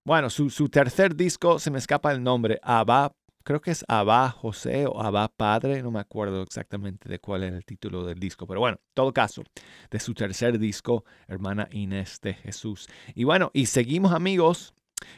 bueno, 0.07 0.31
su, 0.31 0.49
su, 0.49 0.69
tercer 0.69 1.17
disco, 1.17 1.59
se 1.59 1.73
me 1.73 1.79
escapa 1.79 2.13
el 2.13 2.23
nombre, 2.23 2.61
Abba 2.63 3.17
creo 3.49 3.63
que 3.63 3.71
es 3.71 3.83
Abba 3.89 4.29
José 4.29 4.85
o 4.87 5.01
Abba 5.01 5.27
Padre, 5.29 5.83
no 5.83 5.91
me 5.91 6.01
acuerdo 6.01 6.43
exactamente 6.43 7.09
de 7.09 7.19
cuál 7.19 7.45
es 7.45 7.55
el 7.55 7.65
título 7.65 8.05
del 8.05 8.19
disco, 8.19 8.47
pero 8.47 8.61
bueno, 8.61 8.79
todo 8.93 9.11
caso, 9.15 9.43
de 9.91 9.99
su 10.01 10.13
tercer 10.13 10.59
disco, 10.59 11.07
hermana 11.29 11.67
Inés 11.73 12.21
de 12.21 12.35
Jesús. 12.35 12.87
Y 13.15 13.25
bueno, 13.25 13.51
y 13.55 13.65
seguimos 13.65 14.13
amigos 14.13 14.75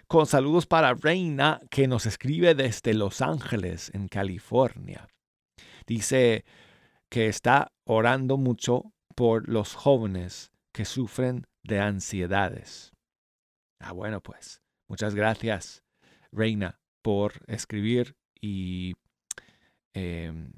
con 0.07 0.27
saludos 0.27 0.67
para 0.67 0.95
Reina 0.95 1.61
que 1.73 1.89
nos 1.89 2.07
escribe 2.07 2.55
desde 2.55 2.95
Los 2.95 3.21
Ángeles, 3.21 3.91
en 3.95 4.07
California. 4.07 5.09
Dice 5.89 6.45
que 7.09 7.27
está 7.27 7.73
orando 7.85 8.37
mucho 8.37 8.93
por 9.17 9.49
los 9.49 9.75
jóvenes 9.75 10.53
que 10.73 10.85
sufren 10.85 11.49
de 11.65 11.81
ansiedades. 11.81 12.93
Ah, 13.81 13.91
bueno, 13.91 14.21
pues 14.21 14.63
muchas 14.87 15.17
gracias, 15.17 15.83
Reina, 16.31 16.79
por 17.03 17.33
escribir 17.49 18.20
y 18.41 18.95
em, 19.95 20.53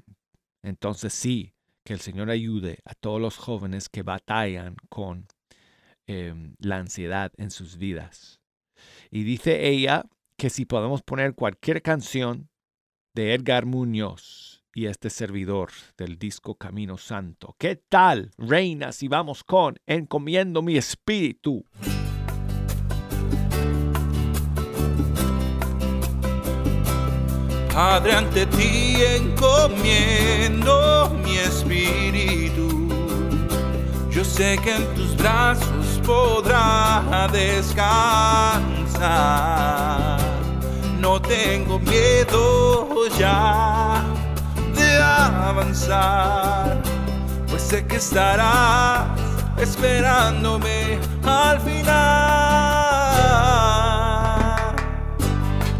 entonces 0.61 1.13
sí, 1.13 1.53
que 1.83 1.93
el 1.93 1.99
Señor 1.99 2.29
ayude 2.29 2.79
a 2.85 2.93
todos 2.93 3.19
los 3.19 3.37
jóvenes 3.37 3.89
que 3.89 4.03
batallan 4.03 4.75
con 4.89 5.27
em, 6.07 6.55
la 6.59 6.77
ansiedad 6.77 7.31
en 7.37 7.51
sus 7.51 7.77
vidas. 7.77 8.41
Y 9.11 9.23
dice 9.23 9.67
ella 9.67 10.05
que 10.37 10.49
si 10.49 10.65
podemos 10.65 11.01
poner 11.01 11.35
cualquier 11.35 11.81
canción 11.81 12.49
de 13.13 13.33
Edgar 13.33 13.65
Muñoz 13.65 14.63
y 14.73 14.87
este 14.87 15.09
servidor 15.09 15.69
del 15.97 16.17
disco 16.17 16.55
Camino 16.55 16.97
Santo. 16.97 17.55
¿Qué 17.59 17.75
tal, 17.75 18.31
reina, 18.37 18.91
si 18.91 19.07
vamos 19.07 19.43
con 19.43 19.77
Encomiendo 19.85 20.61
mi 20.61 20.77
espíritu? 20.77 21.63
Padre, 27.73 28.13
ante 28.13 28.45
ti 28.45 29.03
encomiendo 29.03 31.09
mi 31.23 31.39
espíritu. 31.39 32.87
Yo 34.11 34.23
sé 34.23 34.59
que 34.63 34.75
en 34.75 34.85
tus 34.93 35.17
brazos 35.17 35.99
podrá 36.05 37.27
descansar. 37.31 37.79
No 40.99 41.19
tengo 41.19 41.79
miedo 41.79 43.07
ya 43.17 44.03
de 44.75 45.01
avanzar, 45.01 46.79
pues 47.49 47.63
sé 47.63 47.83
que 47.87 47.95
estarás 47.95 49.07
esperándome 49.57 50.99
al 51.25 51.59
final. 51.59 52.03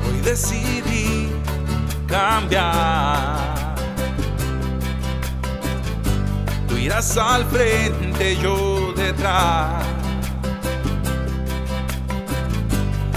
Hoy 0.07 0.21
decidí 0.23 0.92
cambiar. 2.13 3.75
Tú 6.67 6.77
irás 6.77 7.17
al 7.17 7.43
frente, 7.45 8.37
yo 8.37 8.93
detrás. 8.95 9.83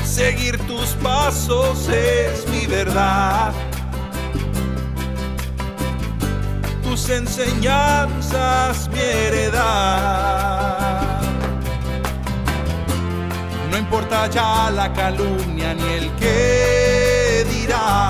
Seguir 0.02 0.56
tus 0.66 0.88
pasos 1.02 1.88
es 1.90 2.48
mi 2.48 2.64
verdad. 2.66 3.52
Tus 6.82 7.10
enseñanzas 7.10 8.88
mi 8.88 9.00
heredad. 9.00 9.60
No 13.70 13.76
importa 13.76 14.26
ya 14.30 14.70
la 14.70 14.90
calumnia 14.94 15.74
ni 15.74 15.82
el 15.98 16.10
que 16.12 17.44
dirá 17.50 18.05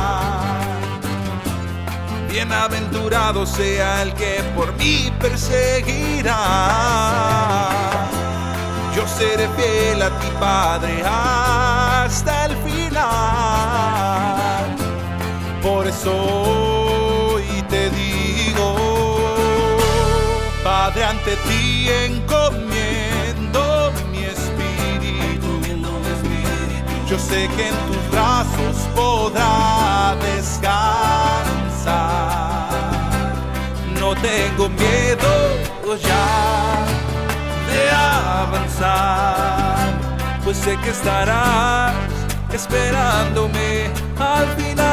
Bienaventurado 2.36 3.46
sea 3.46 4.02
el 4.02 4.12
que 4.12 4.42
por 4.54 4.70
mí 4.74 5.10
perseguirá. 5.18 6.36
Yo 8.94 9.08
seré 9.08 9.48
fiel 9.56 10.02
a 10.02 10.10
ti, 10.18 10.26
Padre, 10.38 11.02
hasta 11.02 12.44
el 12.44 12.56
final. 12.58 13.06
Por 15.62 15.86
eso 15.86 16.12
hoy 16.12 17.64
te 17.70 17.88
digo, 17.88 18.76
Padre, 20.62 21.04
ante 21.04 21.36
ti 21.48 21.88
encomiendo 21.88 23.92
mi 24.12 24.24
espíritu. 24.24 25.62
Yo 27.08 27.18
sé 27.18 27.48
que 27.56 27.68
en 27.68 27.74
tus 27.86 28.10
brazos 28.10 28.76
podrá 28.94 30.14
descansar 30.20 31.45
tengo 34.22 34.68
miedo 34.68 35.56
ya 36.02 36.84
de 37.70 37.90
avanzar, 37.90 39.78
pues 40.44 40.56
sé 40.58 40.76
que 40.78 40.90
estarás 40.90 41.94
esperándome 42.52 43.90
al 44.18 44.46
final. 44.56 44.86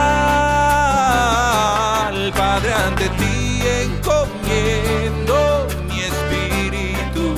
Padre, 2.36 2.74
ante 2.74 3.10
ti 3.10 3.62
encomiendo 3.84 5.68
mi 5.90 6.00
espíritu. 6.02 7.36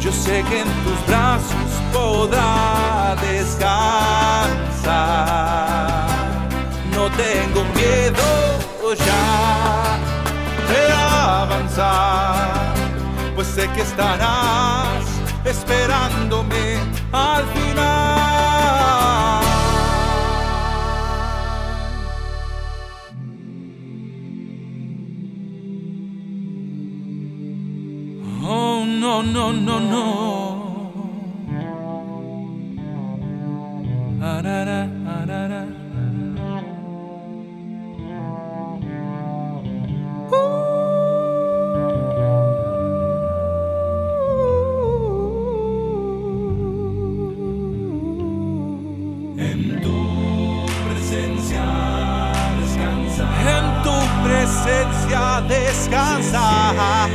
Yo 0.00 0.10
sé 0.12 0.42
que 0.48 0.60
en 0.60 0.68
tus 0.84 1.06
brazos 1.06 1.70
podrá 1.92 3.16
descansar 3.20 4.46
no 6.96 7.10
tengo 7.10 7.64
miedo 7.74 8.24
ya 8.94 9.24
de 9.44 9.55
avanzar, 11.26 12.74
pues 13.34 13.48
sé 13.48 13.68
que 13.74 13.82
estarás 13.82 15.04
esperándome 15.44 16.78
al 17.12 17.44
final. 17.46 18.16
Oh, 28.48 28.84
no, 28.86 29.22
no, 29.22 29.52
no, 29.52 29.80
no. 29.80 30.16
presencia 54.66 55.42
descansa. 55.48 57.06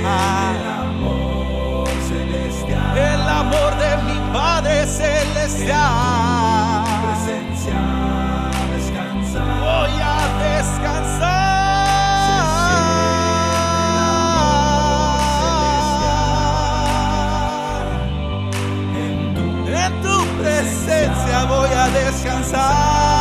El 2.96 3.22
amor 3.30 3.78
de 3.78 3.98
mi 4.04 4.20
Padre 4.34 4.86
celestial. 4.88 6.84
Voy 9.60 9.96
a 10.02 10.18
descansar. 10.44 11.42
En 19.68 20.02
tu 20.02 20.18
presencia 20.42 21.46
voy 21.46 21.70
a 21.70 21.88
descansar. 21.90 23.21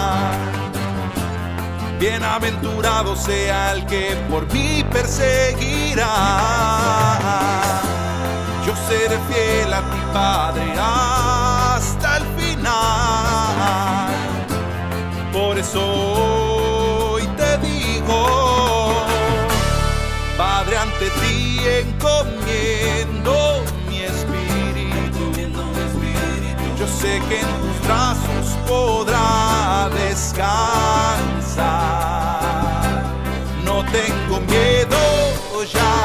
Bienaventurado 2.01 3.15
sea 3.15 3.73
el 3.73 3.85
que 3.85 4.17
por 4.27 4.51
mí 4.51 4.83
perseguirá. 4.91 6.07
seré 8.87 9.19
fiel 9.29 9.71
a 9.71 9.81
ti, 9.81 10.01
Padre, 10.11 10.63
hasta 10.79 12.17
el 12.17 12.23
final. 12.39 14.09
Por 15.31 15.59
eso 15.59 15.79
hoy 17.13 17.27
te 17.37 17.59
digo, 17.59 19.05
Padre, 20.39 20.77
ante 20.77 21.07
ti 21.21 21.59
encomiendo 21.83 23.63
mi 23.87 24.01
espíritu. 24.01 25.31
Yo 26.79 26.87
sé 26.87 27.21
que 27.29 27.41
en 27.41 27.47
tus 27.61 27.77
brazos 27.85 28.57
podrá 28.67 29.87
descansar. 29.93 31.40
No 33.65 33.83
tengo 33.91 34.39
miedo 34.41 34.97
ya 35.71 35.95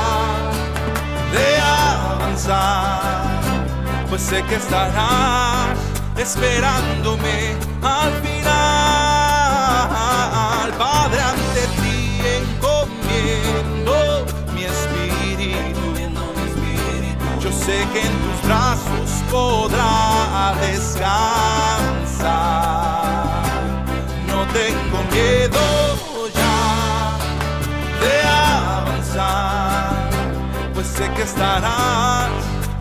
de 1.32 1.60
avanzar, 1.60 3.40
pues 4.08 4.22
sé 4.22 4.42
que 4.44 4.56
estarás 4.56 5.78
esperándome 6.16 7.56
al 7.82 8.12
final. 8.22 8.46
Padre, 10.78 11.20
ante 11.20 11.66
ti 11.80 12.20
encomiendo 12.40 13.94
mi 14.54 14.64
espíritu. 14.64 15.86
Yo 17.40 17.50
sé 17.52 17.86
que 17.92 18.00
en 18.00 18.12
tus 18.22 18.38
brazos 18.46 19.22
podrá 19.30 20.05
estarás 31.26 32.30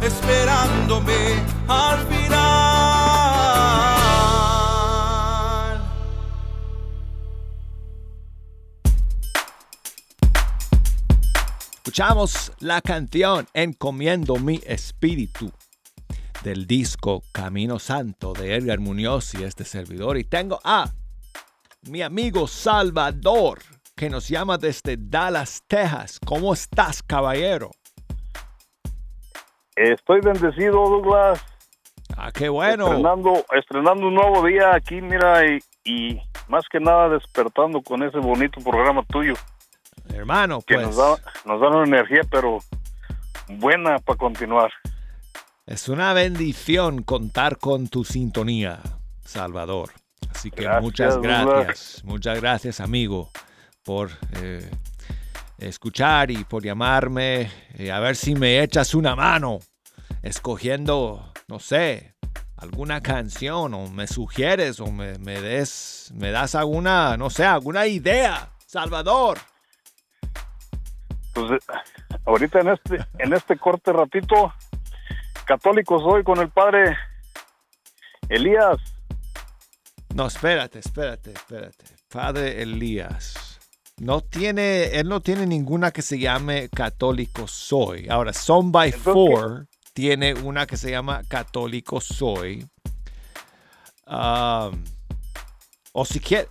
esperándome 0.01 1.43
al 1.67 1.99
final. 2.05 2.35
Escuchamos 11.77 12.51
la 12.59 12.81
canción 12.81 13.47
Encomiendo 13.53 14.35
mi 14.35 14.61
espíritu 14.65 15.51
del 16.43 16.67
disco 16.67 17.23
Camino 17.31 17.79
Santo 17.79 18.33
de 18.33 18.55
Edgar 18.55 18.79
Muñoz 18.79 19.33
y 19.33 19.43
este 19.43 19.65
servidor. 19.65 20.17
Y 20.17 20.23
tengo 20.23 20.59
a 20.63 20.93
mi 21.89 22.03
amigo 22.03 22.47
Salvador 22.47 23.63
que 23.95 24.07
nos 24.11 24.27
llama 24.27 24.59
desde 24.59 24.97
Dallas, 24.99 25.63
Texas. 25.67 26.19
¿Cómo 26.23 26.53
estás, 26.53 27.01
caballero? 27.01 27.71
Estoy 29.75 30.21
bendecido, 30.21 30.73
Douglas. 30.89 31.43
Ah, 32.17 32.31
qué 32.33 32.49
bueno. 32.49 32.87
Estrenando, 32.87 33.45
estrenando 33.57 34.07
un 34.07 34.13
nuevo 34.15 34.45
día 34.45 34.73
aquí, 34.73 35.01
mira, 35.01 35.45
y, 35.45 35.59
y 35.83 36.21
más 36.47 36.65
que 36.69 36.79
nada 36.79 37.09
despertando 37.09 37.81
con 37.81 38.03
ese 38.03 38.19
bonito 38.19 38.61
programa 38.61 39.03
tuyo, 39.03 39.33
Hermano, 40.13 40.61
que 40.61 40.75
pues 40.75 40.87
nos, 40.87 40.97
da, 40.97 41.15
nos 41.45 41.59
da 41.59 41.67
una 41.69 41.83
energía, 41.83 42.21
pero 42.29 42.59
buena 43.49 43.99
para 43.99 44.17
continuar. 44.17 44.71
es 45.65 45.89
una 45.89 46.13
bendición 46.13 47.01
contar 47.03 47.57
con 47.57 47.87
tu 47.87 48.03
sintonía, 48.05 48.79
Salvador. 49.25 49.89
Así 50.29 50.51
que 50.51 50.63
Gracias, 50.63 50.83
muchas 50.83 51.13
Douglas. 51.15 51.45
gracias, 51.47 52.03
muchas 52.05 52.39
gracias, 52.39 52.79
amigo, 52.79 53.29
por 53.83 54.11
eh, 54.41 54.69
escuchar 55.57 56.31
y 56.31 56.43
por 56.43 56.63
llamarme. 56.63 57.49
Y 57.77 57.89
a 57.89 57.99
ver 57.99 58.15
si 58.15 58.35
me 58.35 58.61
echas 58.61 58.93
una 58.93 59.15
mano 59.15 59.59
escogiendo, 60.21 61.33
no 61.47 61.59
sé, 61.59 62.15
alguna 62.57 63.01
canción 63.01 63.73
o 63.73 63.87
me 63.89 64.07
sugieres 64.07 64.79
o 64.79 64.91
me, 64.91 65.17
me 65.19 65.41
des, 65.41 66.11
me 66.15 66.31
das 66.31 66.55
alguna, 66.55 67.17
no 67.17 67.29
sé, 67.29 67.45
alguna 67.45 67.85
idea, 67.87 68.49
Salvador. 68.65 69.37
Pues 71.33 71.51
eh, 71.51 71.73
ahorita 72.25 72.61
en 72.61 72.69
este, 72.69 73.05
en 73.19 73.33
este 73.33 73.57
corte 73.57 73.91
ratito, 73.91 74.53
católico 75.45 75.99
soy 75.99 76.23
con 76.23 76.39
el 76.39 76.49
padre 76.49 76.97
Elías. 78.29 78.77
No, 80.15 80.27
espérate, 80.27 80.79
espérate, 80.79 81.33
espérate. 81.33 81.85
Padre 82.07 82.61
Elías. 82.61 83.44
No 83.97 84.21
tiene, 84.21 84.99
él 84.99 85.07
no 85.07 85.21
tiene 85.21 85.45
ninguna 85.45 85.91
que 85.91 86.01
se 86.01 86.19
llame 86.19 86.67
Católico 86.69 87.47
Soy. 87.47 88.07
Ahora, 88.09 88.33
Son 88.33 88.71
by 88.71 88.91
Four 88.91 89.67
tiene 89.93 90.33
una 90.33 90.67
que 90.67 90.75
se 90.75 90.91
llama 90.91 91.21
Católico 91.29 92.01
Soy. 92.01 92.67
Um, 94.05 94.83
o 95.93 96.03
si 96.03 96.19
quieres, 96.19 96.49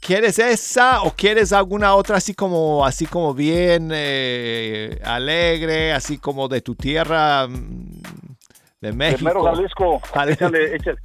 ¿quieres 0.00 0.38
esa 0.38 1.02
o 1.02 1.12
quieres 1.12 1.52
alguna 1.52 1.94
otra 1.94 2.16
así 2.16 2.34
como, 2.34 2.86
así 2.86 3.04
como 3.06 3.34
bien 3.34 3.90
eh, 3.92 4.98
alegre, 5.04 5.92
así 5.92 6.16
como 6.16 6.48
de 6.48 6.62
tu 6.62 6.74
tierra 6.74 7.46
mm, 7.46 8.00
de 8.80 8.92
México? 8.92 9.16
Primero 9.18 9.44
Jalisco. 9.44 10.00
Échale, 10.28 10.76
échale. 10.76 10.98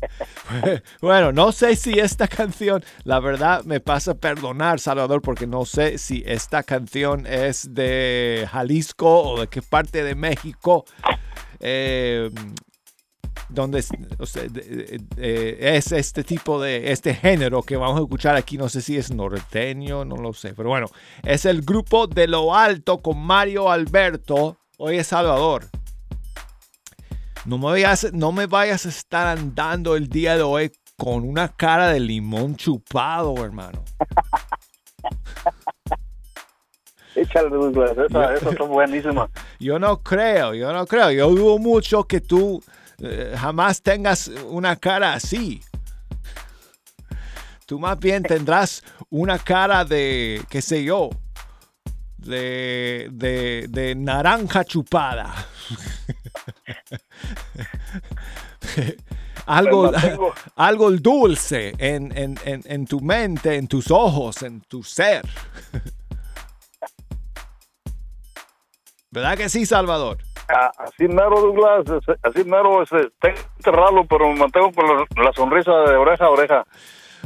Bueno, 1.00 1.32
no 1.32 1.52
sé 1.52 1.76
si 1.76 1.98
esta 1.98 2.28
canción, 2.28 2.84
la 3.04 3.20
verdad 3.20 3.64
me 3.64 3.80
pasa 3.80 4.14
perdonar, 4.14 4.80
Salvador, 4.80 5.22
porque 5.22 5.46
no 5.46 5.64
sé 5.64 5.98
si 5.98 6.22
esta 6.26 6.62
canción 6.62 7.26
es 7.26 7.74
de 7.74 8.48
Jalisco 8.50 9.22
o 9.22 9.40
de 9.40 9.48
qué 9.48 9.62
parte 9.62 10.04
de 10.04 10.14
México. 10.14 10.84
eh, 11.60 12.30
donde 13.48 13.78
es, 13.78 13.90
o 14.18 14.26
sea, 14.26 14.42
es 15.16 15.92
este 15.92 16.24
tipo 16.24 16.60
de, 16.60 16.90
este 16.90 17.14
género 17.14 17.62
que 17.62 17.76
vamos 17.76 17.98
a 17.98 18.02
escuchar 18.02 18.36
aquí, 18.36 18.58
no 18.58 18.68
sé 18.68 18.82
si 18.82 18.96
es 18.96 19.12
norteño, 19.12 20.04
no 20.04 20.16
lo 20.16 20.32
sé, 20.32 20.52
pero 20.54 20.70
bueno, 20.70 20.88
es 21.22 21.44
el 21.44 21.62
grupo 21.62 22.06
de 22.06 22.26
lo 22.26 22.54
alto 22.54 22.98
con 22.98 23.18
Mario 23.18 23.70
Alberto. 23.70 24.58
Oye, 24.78 25.04
Salvador, 25.04 25.66
no 27.46 27.58
me, 27.58 27.66
vayas, 27.66 28.12
no 28.12 28.32
me 28.32 28.46
vayas 28.46 28.86
a 28.86 28.88
estar 28.88 29.26
andando 29.26 29.96
el 29.96 30.08
día 30.08 30.36
de 30.36 30.42
hoy 30.42 30.72
con 30.96 31.28
una 31.28 31.48
cara 31.48 31.88
de 31.88 32.00
limón 32.00 32.56
chupado, 32.56 33.44
hermano. 33.44 33.82
Échale, 37.14 37.48
Douglas. 37.48 37.96
Esa 37.96 38.34
está 38.34 38.64
buenísima. 38.64 39.30
Yo 39.58 39.78
no 39.78 40.02
creo, 40.02 40.54
yo 40.54 40.72
no 40.72 40.86
creo. 40.86 41.10
Yo 41.12 41.30
dudo 41.30 41.58
mucho 41.58 42.04
que 42.04 42.20
tú 42.20 42.62
eh, 42.98 43.34
jamás 43.38 43.80
tengas 43.80 44.28
una 44.50 44.76
cara 44.76 45.14
así. 45.14 45.62
Tú 47.64 47.78
más 47.78 47.98
bien 47.98 48.22
tendrás 48.22 48.82
una 49.08 49.38
cara 49.38 49.84
de, 49.84 50.42
qué 50.50 50.60
sé 50.60 50.84
yo, 50.84 51.08
de, 52.26 53.08
de, 53.12 53.66
de 53.68 53.94
naranja 53.94 54.64
chupada. 54.64 55.32
algo, 59.46 59.92
algo 60.56 60.90
dulce 60.92 61.74
en, 61.78 62.16
en- 62.16 62.38
en- 62.44 62.62
en 62.64 62.86
tu 62.86 63.00
mente, 63.00 63.56
en 63.56 63.68
tus 63.68 63.90
ojos, 63.90 64.42
en 64.42 64.60
tu 64.62 64.82
ser. 64.82 65.22
¿Verdad 69.10 69.36
que 69.36 69.48
sí, 69.48 69.64
Salvador? 69.64 70.18
Así 70.78 71.08
mero, 71.08 71.40
Douglas. 71.40 71.84
Así 72.22 72.44
mero. 72.44 72.82
Ese, 72.82 73.10
tengo 73.20 74.06
pero 74.08 74.28
me 74.30 74.38
mantengo 74.40 74.70
con 74.72 75.24
la 75.24 75.32
sonrisa 75.32 75.72
de 75.72 75.96
oreja 75.96 76.26
a 76.26 76.30
oreja. 76.30 76.66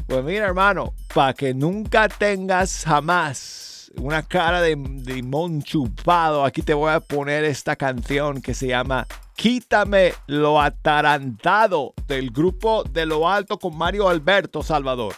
Pues 0.07 0.25
mira, 0.25 0.47
hermano, 0.47 0.95
para 1.15 1.35
que 1.35 1.53
nunca 1.53 2.09
tengas 2.09 2.85
jamás 2.85 3.80
una 3.97 4.23
cara 4.23 4.61
de, 4.61 4.77
limón 4.77 5.63
chupado, 5.63 6.45
aquí 6.45 6.63
te 6.63 6.75
voy 6.75 6.93
a 6.93 7.01
poner 7.01 7.45
esta 7.45 7.77
canción 7.77 8.41
que 8.41 8.55
se 8.55 8.69
llama 8.69 9.07
Quítame 9.35 10.13
lo 10.27 10.61
atarantado 10.61 11.95
del 12.07 12.31
grupo 12.31 12.85
de 12.85 13.07
lo 13.07 13.29
alto 13.29 13.59
con 13.59 13.77
Mario 13.77 14.09
Alberto 14.09 14.63
Salvador. 14.63 15.15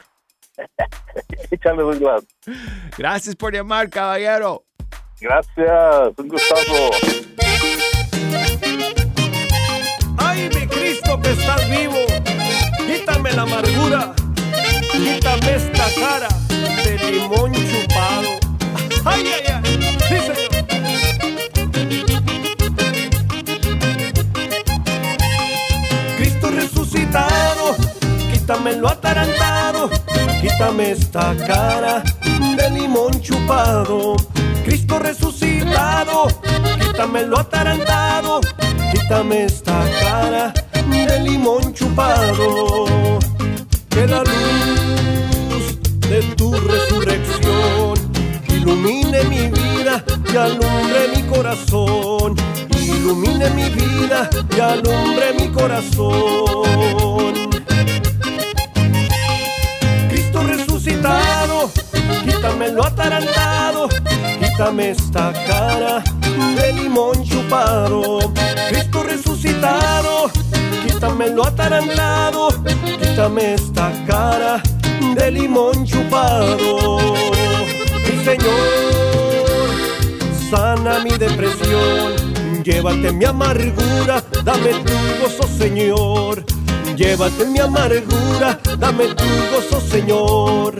Échale, 1.50 1.82
Douglas. 1.82 2.24
Gracias 2.96 3.34
por 3.34 3.52
llamar, 3.52 3.90
caballero. 3.90 4.64
Gracias. 5.20 6.18
Un 6.18 6.28
gustazo. 6.28 6.90
Ay, 10.18 10.48
mi 10.54 10.66
Cristo 10.66 11.20
que 11.20 11.30
estás 11.32 11.68
vivo, 11.68 11.98
quítame 12.86 13.32
la 13.32 13.42
amargura, 13.42 14.14
quítame 14.92 15.54
esta 15.54 15.86
cara 16.00 16.28
de 16.84 17.10
limón 17.10 17.52
chupado. 17.52 18.41
Ay. 19.04 19.24
Cristo 26.16 26.50
resucitado, 26.50 27.76
quítame 28.32 28.76
lo 28.76 28.88
atarantado, 28.88 29.90
quítame 30.40 30.92
esta 30.92 31.34
cara 31.36 32.02
de 32.56 32.70
limón 32.70 33.20
chupado. 33.20 34.16
Cristo 34.64 34.98
resucitado, 35.00 36.28
quítame 36.80 37.22
lo 37.22 37.40
atarantado, 37.40 38.40
quítame 38.92 39.44
esta 39.44 39.84
cara 40.00 40.52
de 40.88 41.20
limón 41.20 41.74
chupado. 41.74 43.18
Que 43.88 44.06
la 44.06 44.22
luz 44.22 45.78
de 46.08 46.22
tu 46.36 46.52
resurrección 46.52 47.91
ilumine 48.62 49.24
mi 49.24 49.48
vida 49.48 50.04
y 50.32 50.36
alumbre 50.36 51.08
mi 51.14 51.22
corazón. 51.22 52.36
Ilumine 52.80 53.50
mi 53.50 53.68
vida 53.70 54.30
y 54.56 54.60
alumbre 54.60 55.32
mi 55.38 55.48
corazón. 55.48 57.34
Cristo 60.08 60.42
resucitado, 60.44 61.70
quítame 62.24 62.70
lo 62.70 62.84
atarantado, 62.84 63.88
quítame 64.40 64.90
esta 64.90 65.32
cara 65.32 66.04
de 66.56 66.72
limón 66.72 67.24
chupado. 67.24 68.32
Cristo 68.68 69.02
resucitado, 69.02 70.30
quítame 70.86 71.30
lo 71.30 71.46
atarantado, 71.46 72.48
quítame 73.00 73.54
esta 73.54 73.92
cara 74.06 74.62
de 75.14 75.30
limón 75.32 75.84
chupado. 75.84 77.41
Señor, 78.24 79.68
sana 80.50 81.00
mi 81.00 81.10
depresión, 81.10 82.62
llévate 82.62 83.12
mi 83.12 83.24
amargura, 83.24 84.22
dame 84.44 84.70
tu 84.84 84.94
gozo, 85.20 85.48
Señor. 85.58 86.44
Llévate 86.96 87.46
mi 87.46 87.58
amargura, 87.58 88.60
dame 88.78 89.06
tu 89.08 89.24
gozo, 89.52 89.80
Señor. 89.80 90.78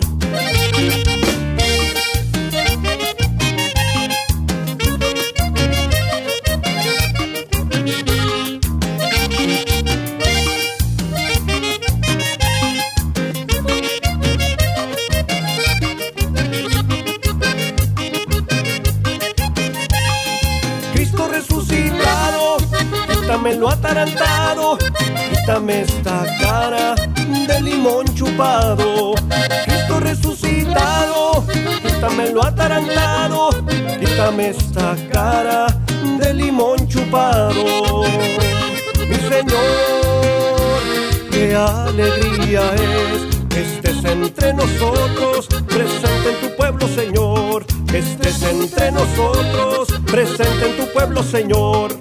Señor. 51.33 51.99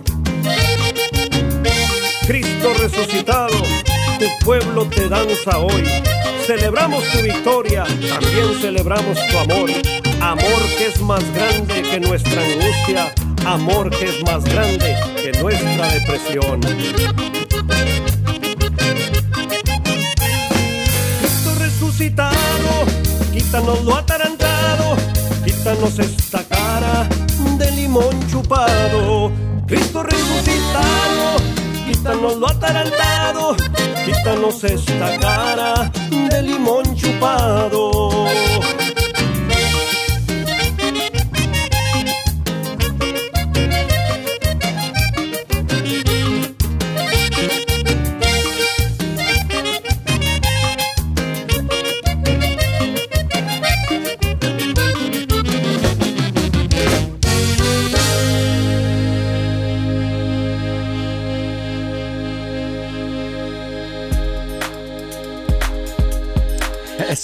Cristo 2.28 2.74
resucitado, 2.78 3.56
tu 4.20 4.46
pueblo 4.46 4.86
te 4.88 5.08
danza 5.08 5.58
hoy. 5.58 5.86
Celebramos 6.46 7.02
tu 7.14 7.22
victoria, 7.22 7.86
también 7.86 8.60
celebramos 8.60 9.18
tu 9.28 9.38
amor. 9.38 9.70
Amor 10.20 10.62
que 10.78 10.88
es 10.88 11.00
más 11.00 11.24
grande 11.34 11.82
que 11.82 12.02
nuestra 12.02 12.42
angustia, 12.44 13.14
amor 13.46 13.90
que 13.90 14.10
es 14.10 14.22
más 14.24 14.44
grande 14.44 14.98
que 15.16 15.32
nuestra 15.42 15.88
depresión. 15.94 16.60
Cristo 21.22 21.56
resucitado, 21.58 22.86
quítanos 23.32 23.82
lo 23.86 23.96
atarantado, 23.96 24.98
quítanos 25.46 26.00
esta 26.00 26.44
cara 26.50 27.08
limón 27.92 28.28
chupado. 28.28 29.32
Cristo 29.68 30.02
resucitado, 30.04 31.38
quítanos 31.86 32.38
lo 32.38 32.48
atarantado, 32.48 33.56
quítanos 34.06 34.64
esta 34.64 35.20
cara 35.20 35.92
de 36.30 36.42
limón 36.42 36.96
chupado. 36.96 38.28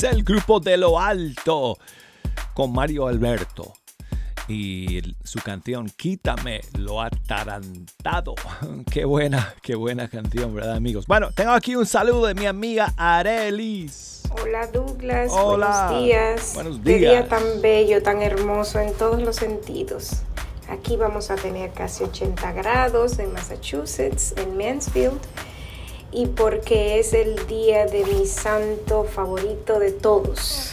El 0.09 0.23
grupo 0.23 0.59
de 0.59 0.77
lo 0.77 0.99
alto 0.99 1.77
con 2.53 2.71
Mario 2.73 3.07
Alberto 3.07 3.73
y 4.47 5.01
su 5.23 5.39
canción 5.39 5.89
Quítame 5.89 6.61
lo 6.77 7.01
atarantado. 7.01 8.35
Qué 8.91 9.05
buena, 9.05 9.53
qué 9.61 9.75
buena 9.75 10.07
canción, 10.07 10.53
¿verdad, 10.55 10.75
amigos? 10.75 11.05
Bueno, 11.07 11.31
tengo 11.33 11.51
aquí 11.51 11.75
un 11.75 11.85
saludo 11.85 12.27
de 12.27 12.35
mi 12.35 12.45
amiga 12.45 12.93
Arelis. 12.95 14.23
Hola 14.41 14.67
Douglas, 14.67 15.31
Hola. 15.33 15.87
buenos 15.87 16.03
días. 16.03 16.51
Buenos 16.55 16.79
Qué 16.83 16.97
día 16.97 17.11
días. 17.11 17.29
tan 17.29 17.61
bello, 17.61 18.01
tan 18.03 18.21
hermoso 18.21 18.79
en 18.79 18.93
todos 18.93 19.21
los 19.21 19.35
sentidos. 19.35 20.21
Aquí 20.69 20.97
vamos 20.97 21.31
a 21.31 21.35
tener 21.35 21.71
casi 21.71 22.03
80 22.03 22.51
grados 22.53 23.19
en 23.19 23.31
Massachusetts, 23.33 24.33
en 24.37 24.57
Mansfield. 24.57 25.19
Y 26.17 26.25
porque 26.25 26.97
es 26.97 27.13
el 27.13 27.45
día 27.45 27.85
de 27.85 28.03
mi 28.03 28.25
santo 28.25 29.03
favorito 29.03 29.79
de 29.79 29.91
todos. 29.91 30.71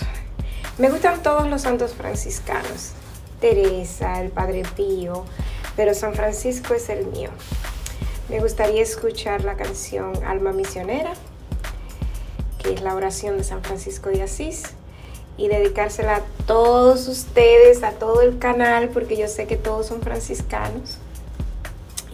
Me 0.79 0.89
gustan 0.89 1.23
todos 1.23 1.47
los 1.49 1.61
santos 1.61 1.93
franciscanos. 1.93 2.93
Teresa, 3.41 4.23
el 4.23 4.31
Padre 4.31 4.63
Pío, 4.75 5.27
pero 5.77 5.93
San 5.93 6.15
Francisco 6.15 6.73
es 6.73 6.89
el 6.89 7.07
mío. 7.09 7.29
Me 8.31 8.41
gustaría 8.41 8.83
escuchar 8.83 9.45
la 9.45 9.57
canción 9.57 10.15
Alma 10.25 10.53
Misionera 10.53 11.13
que 12.65 12.73
es 12.73 12.83
la 12.83 12.95
oración 12.95 13.37
de 13.37 13.45
San 13.45 13.63
Francisco 13.63 14.09
de 14.09 14.23
Asís, 14.23 14.63
y 15.37 15.49
dedicársela 15.49 16.17
a 16.17 16.23
todos 16.47 17.09
ustedes, 17.09 17.83
a 17.83 17.91
todo 17.91 18.23
el 18.23 18.39
canal, 18.39 18.89
porque 18.89 19.17
yo 19.17 19.29
sé 19.29 19.47
que 19.47 19.57
todos 19.57 19.87
son 19.87 20.01
franciscanos, 20.01 20.97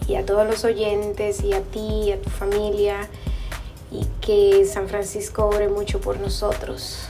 y 0.07 0.15
a 0.15 0.25
todos 0.25 0.47
los 0.47 0.63
oyentes, 0.63 1.43
y 1.43 1.53
a 1.53 1.61
ti, 1.61 2.03
y 2.05 2.11
a 2.11 2.21
tu 2.21 2.29
familia, 2.29 3.07
y 3.91 4.05
que 4.21 4.65
San 4.65 4.87
Francisco 4.87 5.45
ore 5.47 5.67
mucho 5.69 5.99
por 5.99 6.19
nosotros, 6.19 7.07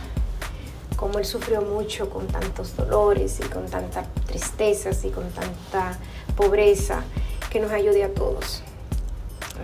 como 0.95 1.19
él 1.19 1.25
sufrió 1.25 1.61
mucho 1.61 2.09
con 2.09 2.27
tantos 2.27 2.75
dolores 2.75 3.39
y 3.39 3.43
con 3.49 3.65
tantas 3.67 4.07
tristezas 4.27 5.03
y 5.05 5.09
con 5.09 5.29
tanta 5.31 5.97
pobreza, 6.35 7.03
que 7.49 7.59
nos 7.59 7.71
ayude 7.71 8.03
a 8.03 8.13
todos. 8.13 8.63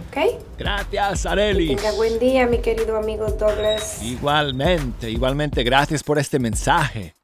¿Ok? 0.09 0.41
Gracias, 0.59 1.23
Que 1.23 1.29
Arelis. 1.29 1.75
tenga 1.77 1.91
buen 1.93 2.19
día, 2.19 2.45
mi 2.45 2.59
querido 2.59 2.97
amigo 2.97 3.27
Douglas. 3.31 4.01
Igualmente, 4.03 5.09
igualmente, 5.09 5.63
gracias 5.63 6.03
por 6.03 6.19
este 6.19 6.37
mensaje. 6.37 7.15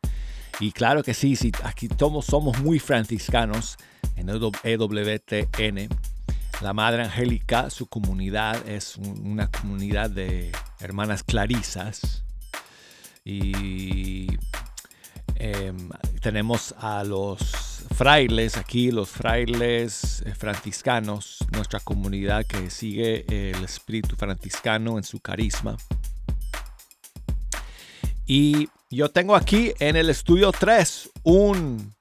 Y 0.59 0.71
claro 0.71 1.03
que 1.03 1.13
sí, 1.13 1.35
sí 1.35 1.51
aquí 1.63 1.87
todos 1.87 2.25
somos 2.25 2.59
muy 2.59 2.79
franciscanos 2.79 3.77
en 4.15 4.29
EWTN. 4.29 5.89
La 6.61 6.73
Madre 6.73 7.03
Angélica, 7.03 7.69
su 7.69 7.87
comunidad 7.87 8.67
es 8.67 8.95
un- 8.95 9.25
una 9.25 9.49
comunidad 9.49 10.09
de 10.09 10.51
hermanas 10.79 11.23
clarisas. 11.23 12.23
Y 13.25 14.27
em, 15.35 15.89
tenemos 16.21 16.73
a 16.77 17.03
los 17.03 17.39
frailes 17.95 18.55
aquí, 18.57 18.91
los 18.91 19.09
frailes 19.09 20.21
eh, 20.25 20.33
franciscanos, 20.35 21.39
nuestra 21.51 21.79
comunidad 21.79 22.45
que 22.45 22.69
sigue 22.69 23.25
el 23.51 23.63
espíritu 23.63 24.15
franciscano 24.15 24.97
en 24.97 25.03
su 25.03 25.19
carisma. 25.19 25.75
Y 28.25 28.69
yo 28.89 29.09
tengo 29.09 29.35
aquí 29.35 29.73
en 29.79 29.95
el 29.95 30.09
estudio 30.09 30.51
3 30.51 31.09
un 31.23 31.93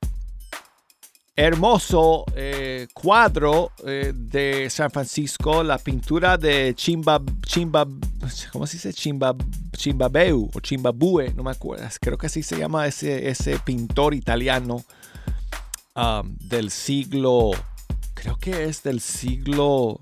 hermoso 1.43 2.25
eh, 2.37 2.87
cuadro 2.95 3.73
eh, 3.85 4.13
de 4.15 4.71
San 4.71 4.93
Francisco, 4.93 5.65
la 5.65 5.77
pintura 5.77 6.39
de 6.39 6.73
Chimba, 6.77 7.21
Chimba, 7.45 7.85
¿cómo 8.53 8.65
se 8.67 8.77
dice? 8.77 8.93
Chimba, 8.93 9.35
Chimbabeu 9.77 10.49
o 10.55 10.61
Chimbabue, 10.61 11.35
no 11.35 11.43
me 11.43 11.51
acuerdo, 11.51 11.85
creo 12.01 12.17
que 12.17 12.27
así 12.27 12.45
se 12.45 12.57
llama 12.57 12.87
ese, 12.87 13.29
ese 13.29 13.59
pintor 13.59 14.15
italiano 14.15 14.85
um, 15.97 16.37
del 16.39 16.71
siglo, 16.71 17.51
creo 18.15 18.37
que 18.39 18.65
es 18.65 18.85
del 18.85 19.01
siglo 19.01 19.99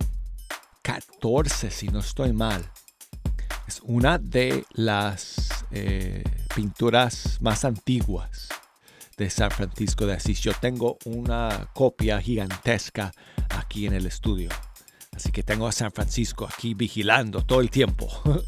14, 0.82 1.70
si 1.70 1.88
no 1.88 2.01
estoy 2.01 2.34
mal. 2.34 2.70
Es 3.66 3.80
una 3.84 4.18
de 4.18 4.64
las 4.72 5.64
eh, 5.70 6.22
pinturas 6.55 7.38
más 7.41 7.64
antiguas 7.64 8.49
de 9.21 9.29
San 9.29 9.51
Francisco 9.51 10.07
de 10.07 10.14
Asís. 10.14 10.41
Yo 10.41 10.55
tengo 10.55 10.97
una 11.05 11.68
copia 11.75 12.21
gigantesca 12.23 13.12
aquí 13.51 13.87
en 13.87 13.93
el 13.93 14.07
estudio. 14.07 14.49
Así 15.14 15.31
que 15.31 15.43
tengo 15.43 15.68
a 15.68 15.73
San 15.73 15.93
Francisco 15.93 16.49
aquí 16.51 16.73
vigilando 16.73 17.45
todo 17.45 17.61
el 17.61 17.71
tiempo. 17.71 18.09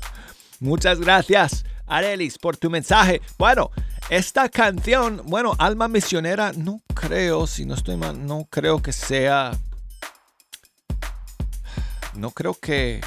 Muchas 0.60 0.98
gracias, 0.98 1.66
Arelis, 1.86 2.38
por 2.38 2.56
tu 2.56 2.70
mensaje. 2.70 3.20
Bueno, 3.36 3.70
esta 4.08 4.48
canción, 4.48 5.20
bueno, 5.26 5.54
Alma 5.58 5.88
Misionera, 5.88 6.52
no 6.56 6.80
creo, 6.94 7.46
si 7.46 7.66
no 7.66 7.74
estoy 7.74 7.98
mal, 7.98 8.24
no 8.24 8.46
creo 8.50 8.80
que 8.80 8.92
sea 8.92 9.52
no 12.14 12.30
creo 12.30 12.54
que 12.54 13.00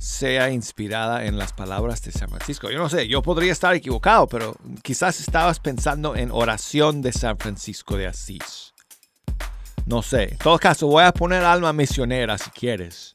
sea 0.00 0.50
inspirada 0.50 1.26
en 1.26 1.36
las 1.36 1.52
palabras 1.52 2.00
de 2.00 2.10
San 2.10 2.30
Francisco. 2.30 2.70
Yo 2.70 2.78
no 2.78 2.88
sé, 2.88 3.06
yo 3.06 3.20
podría 3.20 3.52
estar 3.52 3.74
equivocado, 3.74 4.26
pero 4.26 4.56
quizás 4.82 5.20
estabas 5.20 5.60
pensando 5.60 6.16
en 6.16 6.30
oración 6.30 7.02
de 7.02 7.12
San 7.12 7.36
Francisco 7.36 7.98
de 7.98 8.06
Asís. 8.06 8.72
No 9.84 10.00
sé, 10.00 10.30
en 10.32 10.38
todo 10.38 10.58
caso 10.58 10.86
voy 10.86 11.04
a 11.04 11.12
poner 11.12 11.44
alma 11.44 11.74
misionera 11.74 12.38
si 12.38 12.48
quieres. 12.50 13.14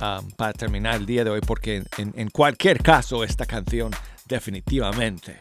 Um, 0.00 0.30
para 0.32 0.54
terminar 0.54 0.96
el 0.96 1.04
día 1.04 1.22
de 1.22 1.30
hoy, 1.30 1.40
porque 1.42 1.84
en, 1.98 2.30
cualquier 2.30 2.82
caso 2.82 3.22
esta 3.22 3.44
canción 3.44 3.92
definitivamente 4.24 5.36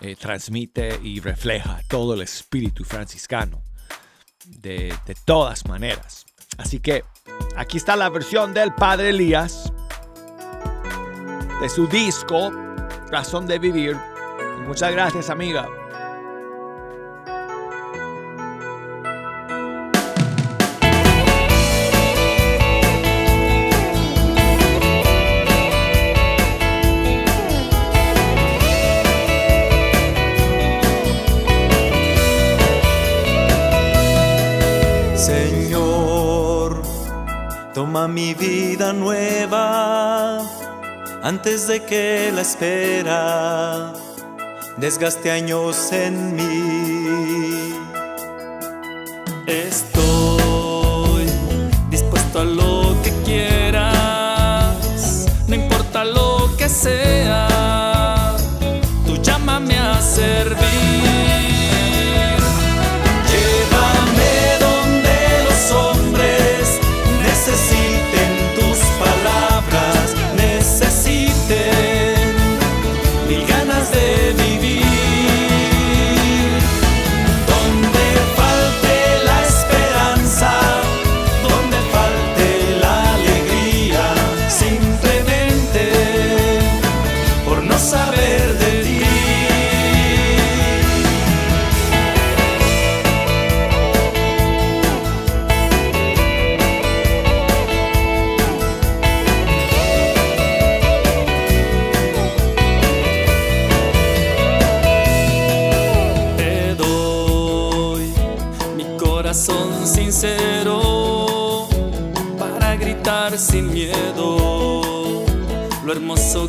eh, 0.00 0.14
transmite 0.14 0.98
y 1.02 1.18
refleja 1.18 1.80
todo 1.88 2.14
el 2.14 2.22
espíritu 2.22 2.84
franciscano 2.84 3.60
de, 4.46 4.94
de 5.06 5.16
todas 5.26 5.66
maneras. 5.66 6.24
Así 6.56 6.78
que 6.78 7.04
Aquí 7.56 7.76
está 7.76 7.96
la 7.96 8.08
versión 8.08 8.54
del 8.54 8.72
Padre 8.74 9.10
Elías 9.10 9.72
de 11.60 11.68
su 11.68 11.86
disco 11.86 12.50
Razón 13.10 13.46
de 13.46 13.58
Vivir. 13.58 13.96
Muchas 14.66 14.92
gracias, 14.92 15.30
amiga. 15.30 15.68
Toma 37.90 38.06
mi 38.06 38.34
vida 38.34 38.92
nueva 38.92 40.38
antes 41.24 41.66
de 41.66 41.82
que 41.82 42.30
la 42.32 42.42
espera 42.42 43.92
desgaste 44.76 45.32
años 45.32 45.90
en 45.90 46.36
mí. 46.36 46.89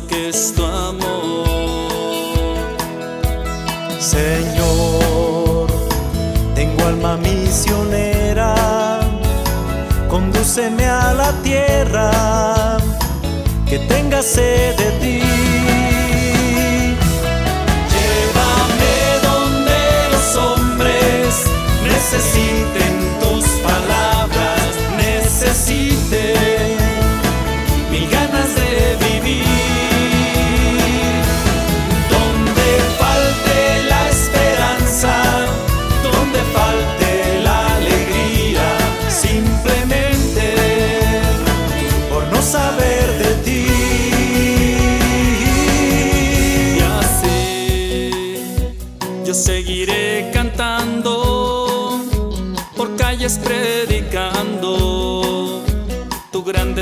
Que 0.08 0.28
es 0.28 0.52
tu 0.54 0.64
amor. 0.64 1.46
Señor, 4.00 5.66
tengo 6.54 6.84
alma 6.84 7.16
misionera, 7.16 9.00
condúceme 10.08 10.84
a 10.86 11.14
la 11.14 11.32
tierra 11.42 12.76
que 13.68 13.78
tenga 13.78 14.20
sed 14.22 14.76
de 14.76 14.90
ti. 15.00 15.20
Llévame 17.94 18.94
donde 19.22 20.08
los 20.10 20.36
hombres 20.36 21.44
necesiten 21.84 23.11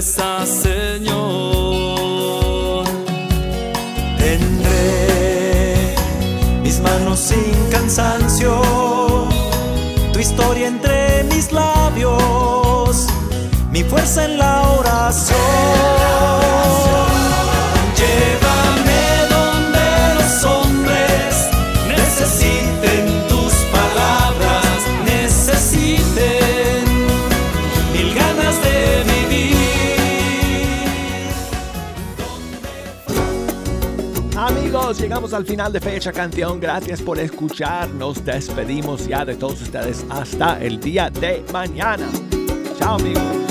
Señor. 0.03 0.65
Tendré 4.17 5.95
mis 6.63 6.81
manos 6.81 7.19
sin 7.21 7.71
cansancio, 7.71 8.63
tu 10.13 10.19
historia 10.19 10.69
entre 10.69 11.25
mis 11.25 11.53
labios, 11.53 13.09
mi 13.71 13.85
fuerza 13.85 14.25
en 14.25 14.39
la 14.39 14.63
oración. 14.71 16.00
Al 35.33 35.45
final 35.45 35.73
de 35.73 35.81
Fecha 35.81 36.13
Canción. 36.13 36.61
Gracias 36.61 37.01
por 37.03 37.19
escuchar. 37.19 37.89
Nos 37.91 38.25
despedimos 38.25 39.07
ya 39.07 39.25
de 39.25 39.37
todos 39.37 39.61
ustedes 39.63 40.05
hasta 40.09 40.61
el 40.63 40.81
día 40.81 41.11
de 41.11 41.45
mañana. 41.53 42.07
Chao 42.79 42.97
amigos. 42.97 43.50